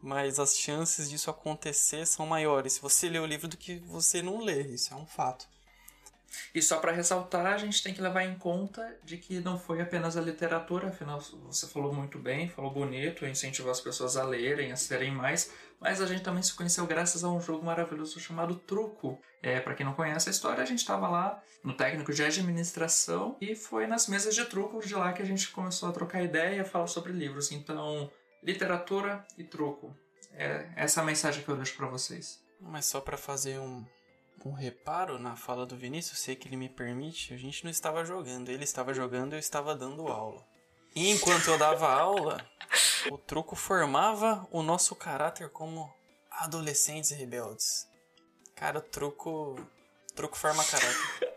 mas 0.00 0.38
as 0.38 0.56
chances 0.56 1.10
disso 1.10 1.30
acontecer 1.30 2.06
são 2.06 2.26
maiores 2.26 2.74
se 2.74 2.80
você 2.80 3.08
lê 3.08 3.18
o 3.18 3.26
livro 3.26 3.48
do 3.48 3.56
que 3.56 3.76
você 3.80 4.22
não 4.22 4.40
lê, 4.40 4.62
isso 4.62 4.92
é 4.92 4.96
um 4.96 5.06
fato. 5.06 5.46
E 6.54 6.60
só 6.60 6.78
para 6.78 6.92
ressaltar, 6.92 7.46
a 7.46 7.56
gente 7.56 7.82
tem 7.82 7.94
que 7.94 8.02
levar 8.02 8.22
em 8.22 8.36
conta 8.36 8.96
de 9.02 9.16
que 9.16 9.40
não 9.40 9.58
foi 9.58 9.80
apenas 9.80 10.16
a 10.16 10.20
literatura, 10.20 10.88
afinal 10.88 11.20
você 11.20 11.66
falou 11.66 11.92
muito 11.92 12.18
bem, 12.18 12.48
falou 12.48 12.70
bonito, 12.70 13.26
incentivou 13.26 13.70
as 13.70 13.80
pessoas 13.80 14.16
a 14.16 14.22
lerem, 14.22 14.70
a 14.70 14.76
serem 14.76 15.10
mais, 15.10 15.50
mas 15.80 16.00
a 16.00 16.06
gente 16.06 16.22
também 16.22 16.42
se 16.42 16.54
conheceu 16.54 16.86
graças 16.86 17.24
a 17.24 17.28
um 17.30 17.40
jogo 17.40 17.64
maravilhoso 17.64 18.20
chamado 18.20 18.56
Truco. 18.56 19.18
É, 19.42 19.60
para 19.60 19.74
quem 19.74 19.86
não 19.86 19.94
conhece 19.94 20.28
a 20.28 20.32
história, 20.32 20.62
a 20.62 20.66
gente 20.66 20.80
estava 20.80 21.08
lá 21.08 21.42
no 21.62 21.72
técnico 21.72 22.12
de 22.12 22.22
administração 22.22 23.36
e 23.40 23.54
foi 23.54 23.86
nas 23.86 24.08
mesas 24.08 24.34
de 24.34 24.44
truco 24.44 24.84
de 24.84 24.94
lá 24.94 25.12
que 25.12 25.22
a 25.22 25.26
gente 25.26 25.48
começou 25.50 25.88
a 25.88 25.92
trocar 25.92 26.22
ideia 26.22 26.60
e 26.60 26.64
falar 26.64 26.88
sobre 26.88 27.12
livros. 27.12 27.52
Então, 27.52 28.10
literatura 28.42 29.26
e 29.36 29.44
truco. 29.44 29.96
É 30.32 30.70
essa 30.76 31.00
é 31.00 31.02
a 31.02 31.06
mensagem 31.06 31.42
que 31.42 31.48
eu 31.48 31.56
deixo 31.56 31.76
para 31.76 31.88
vocês. 31.88 32.42
Mas 32.60 32.86
só 32.86 33.00
para 33.00 33.16
fazer 33.16 33.58
um, 33.58 33.84
um 34.44 34.52
reparo 34.52 35.18
na 35.18 35.36
fala 35.36 35.66
do 35.66 35.76
Vinícius, 35.76 36.18
sei 36.18 36.36
que 36.36 36.48
ele 36.48 36.56
me 36.56 36.68
permite, 36.68 37.34
a 37.34 37.36
gente 37.36 37.64
não 37.64 37.70
estava 37.70 38.04
jogando, 38.04 38.50
ele 38.50 38.64
estava 38.64 38.94
jogando, 38.94 39.32
eu 39.34 39.38
estava 39.38 39.74
dando 39.74 40.08
aula. 40.08 40.46
E 40.94 41.10
enquanto 41.10 41.48
eu 41.48 41.58
dava 41.58 41.88
aula, 41.92 42.44
o 43.10 43.18
truco 43.18 43.54
formava 43.54 44.46
o 44.50 44.62
nosso 44.62 44.94
caráter 44.94 45.50
como 45.50 45.92
adolescentes 46.30 47.10
rebeldes. 47.10 47.88
Cara, 48.54 48.78
o 48.78 48.82
truco, 48.82 49.54
o 50.10 50.14
truco 50.14 50.36
forma 50.36 50.64
caráter. 50.64 51.27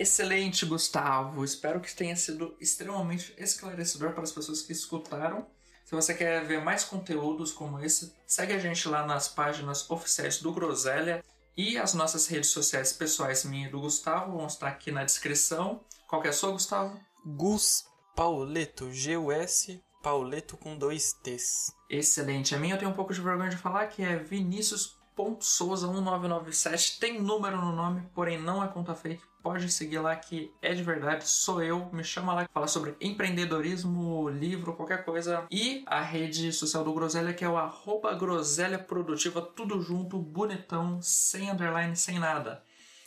Excelente, 0.00 0.64
Gustavo. 0.64 1.44
Espero 1.44 1.78
que 1.78 1.94
tenha 1.94 2.16
sido 2.16 2.56
extremamente 2.58 3.34
esclarecedor 3.36 4.14
para 4.14 4.22
as 4.22 4.32
pessoas 4.32 4.62
que 4.62 4.72
escutaram. 4.72 5.46
Se 5.84 5.94
você 5.94 6.14
quer 6.14 6.42
ver 6.46 6.64
mais 6.64 6.84
conteúdos 6.84 7.52
como 7.52 7.78
esse, 7.78 8.10
segue 8.26 8.54
a 8.54 8.58
gente 8.58 8.88
lá 8.88 9.06
nas 9.06 9.28
páginas 9.28 9.90
oficiais 9.90 10.40
do 10.40 10.54
Groselha 10.54 11.22
e 11.54 11.76
as 11.76 11.92
nossas 11.92 12.26
redes 12.28 12.48
sociais 12.48 12.94
pessoais, 12.94 13.44
minha 13.44 13.68
e 13.68 13.70
do 13.70 13.78
Gustavo, 13.78 14.38
vão 14.38 14.46
estar 14.46 14.68
aqui 14.68 14.90
na 14.90 15.04
descrição. 15.04 15.84
Qual 16.08 16.22
que 16.22 16.28
é 16.28 16.30
a 16.30 16.32
sua, 16.32 16.52
Gustavo? 16.52 16.98
Gus 17.36 17.84
Pauleto, 18.16 18.90
G-U-S, 18.90 19.84
Pauleto 20.02 20.56
com 20.56 20.78
dois 20.78 21.12
T's. 21.22 21.74
Excelente. 21.90 22.54
A 22.54 22.58
minha 22.58 22.76
eu 22.76 22.78
tenho 22.78 22.90
um 22.90 22.94
pouco 22.94 23.12
de 23.12 23.20
vergonha 23.20 23.50
de 23.50 23.58
falar 23.58 23.86
que 23.88 24.02
é 24.02 24.16
Vinicius.souza1997. 24.16 26.98
Tem 26.98 27.20
número 27.20 27.60
no 27.60 27.76
nome, 27.76 28.08
porém 28.14 28.40
não 28.40 28.64
é 28.64 28.68
conta 28.68 28.94
fake 28.94 29.28
pode 29.42 29.70
seguir 29.70 29.98
lá 29.98 30.14
que 30.16 30.52
é 30.62 30.74
de 30.74 30.82
verdade, 30.82 31.26
sou 31.26 31.62
eu, 31.62 31.90
me 31.92 32.04
chama 32.04 32.34
lá, 32.34 32.48
fala 32.52 32.66
sobre 32.66 32.96
empreendedorismo, 33.00 34.28
livro, 34.28 34.74
qualquer 34.74 35.04
coisa. 35.04 35.46
E 35.50 35.82
a 35.86 36.00
rede 36.00 36.52
social 36.52 36.84
do 36.84 36.92
Groselha, 36.92 37.34
que 37.34 37.44
é 37.44 37.48
o 37.48 37.56
arroba 37.56 38.14
Groselha 38.14 38.78
Produtiva, 38.78 39.42
tudo 39.42 39.80
junto, 39.80 40.18
bonitão, 40.18 41.00
sem 41.02 41.50
underline, 41.50 41.96
sem 41.96 42.18
nada. 42.18 42.62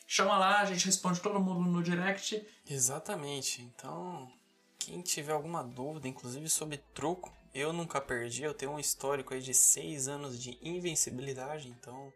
Chama 0.05 0.37
lá, 0.37 0.59
a 0.59 0.65
gente 0.65 0.85
responde 0.85 1.21
todo 1.21 1.39
mundo 1.39 1.69
no 1.69 1.81
direct. 1.81 2.45
Exatamente. 2.69 3.61
Então, 3.61 4.31
quem 4.77 5.01
tiver 5.01 5.31
alguma 5.31 5.63
dúvida, 5.63 6.07
inclusive 6.07 6.49
sobre 6.49 6.77
truco, 6.93 7.31
eu 7.53 7.71
nunca 7.71 8.01
perdi. 8.01 8.43
Eu 8.43 8.53
tenho 8.53 8.73
um 8.73 8.79
histórico 8.79 9.33
aí 9.33 9.41
de 9.41 9.53
seis 9.53 10.07
anos 10.07 10.39
de 10.39 10.57
invencibilidade. 10.61 11.69
Então, 11.69 12.11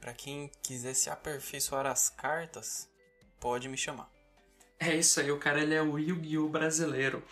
para 0.00 0.12
quem 0.12 0.50
quiser 0.62 0.94
se 0.94 1.10
aperfeiçoar 1.10 1.86
as 1.86 2.08
cartas, 2.08 2.88
pode 3.40 3.68
me 3.68 3.76
chamar. 3.76 4.10
É 4.80 4.94
isso 4.94 5.18
aí, 5.18 5.30
o 5.32 5.38
cara 5.38 5.60
ele 5.60 5.74
é 5.74 5.82
o 5.82 5.98
Yu-Gi-Oh! 5.98 6.48
brasileiro. 6.48 7.22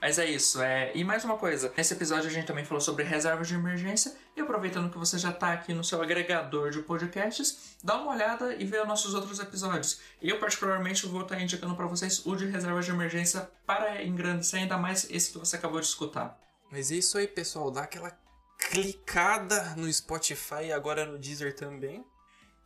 Mas 0.00 0.18
é 0.18 0.26
isso, 0.26 0.60
é... 0.60 0.90
e 0.92 1.04
mais 1.04 1.24
uma 1.24 1.36
coisa, 1.36 1.72
nesse 1.76 1.94
episódio 1.94 2.28
a 2.28 2.32
gente 2.32 2.46
também 2.46 2.64
falou 2.64 2.80
sobre 2.80 3.04
reservas 3.04 3.46
de 3.46 3.54
emergência, 3.54 4.14
e 4.36 4.40
aproveitando 4.40 4.90
que 4.90 4.98
você 4.98 5.16
já 5.16 5.30
está 5.30 5.52
aqui 5.52 5.72
no 5.72 5.84
seu 5.84 6.02
agregador 6.02 6.70
de 6.70 6.80
podcasts, 6.82 7.76
dá 7.82 7.96
uma 7.96 8.12
olhada 8.12 8.54
e 8.56 8.64
vê 8.64 8.80
os 8.80 8.88
nossos 8.88 9.14
outros 9.14 9.38
episódios. 9.38 10.00
Eu 10.20 10.40
particularmente 10.40 11.06
vou 11.06 11.22
estar 11.22 11.36
tá 11.36 11.42
indicando 11.42 11.76
para 11.76 11.86
vocês 11.86 12.26
o 12.26 12.34
de 12.34 12.46
reservas 12.46 12.84
de 12.84 12.90
emergência 12.90 13.48
para 13.64 14.02
engrandecer 14.02 14.60
ainda 14.60 14.76
mais 14.76 15.08
esse 15.08 15.30
que 15.30 15.38
você 15.38 15.56
acabou 15.56 15.80
de 15.80 15.86
escutar. 15.86 16.38
Mas 16.72 16.90
é 16.90 16.96
isso 16.96 17.16
aí, 17.16 17.28
pessoal, 17.28 17.70
dá 17.70 17.82
aquela 17.82 18.10
clicada 18.58 19.74
no 19.76 19.90
Spotify 19.92 20.64
e 20.66 20.72
agora 20.72 21.06
no 21.06 21.18
Deezer 21.18 21.54
também 21.54 22.04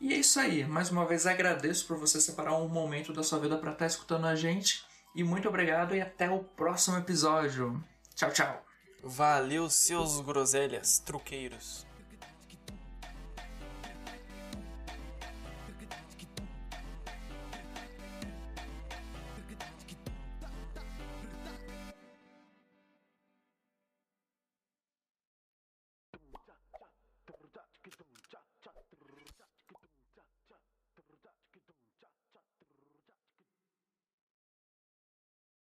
e 0.01 0.15
é 0.15 0.17
isso 0.17 0.41
aí. 0.41 0.65
Mais 0.65 0.91
uma 0.91 1.05
vez 1.05 1.27
agradeço 1.27 1.87
por 1.87 1.99
você 1.99 2.21
separar 2.21 2.57
um 2.57 2.69
momento 2.69 3.13
da 3.13 3.23
sua 3.23 3.39
vida 3.39 3.59
para 3.59 3.73
estar 3.73 3.85
tá 3.85 3.87
escutando 3.87 4.27
a 4.27 4.35
gente. 4.35 4.85
E 5.15 5.23
muito 5.23 5.49
obrigado 5.49 5.95
e 5.95 6.01
até 6.01 6.31
o 6.31 6.39
próximo 6.41 6.97
episódio. 6.97 7.83
Tchau, 8.15 8.31
tchau. 8.31 8.65
Valeu, 9.03 9.69
seus 9.69 10.21
groselhas 10.21 10.99
truqueiros. 10.99 11.89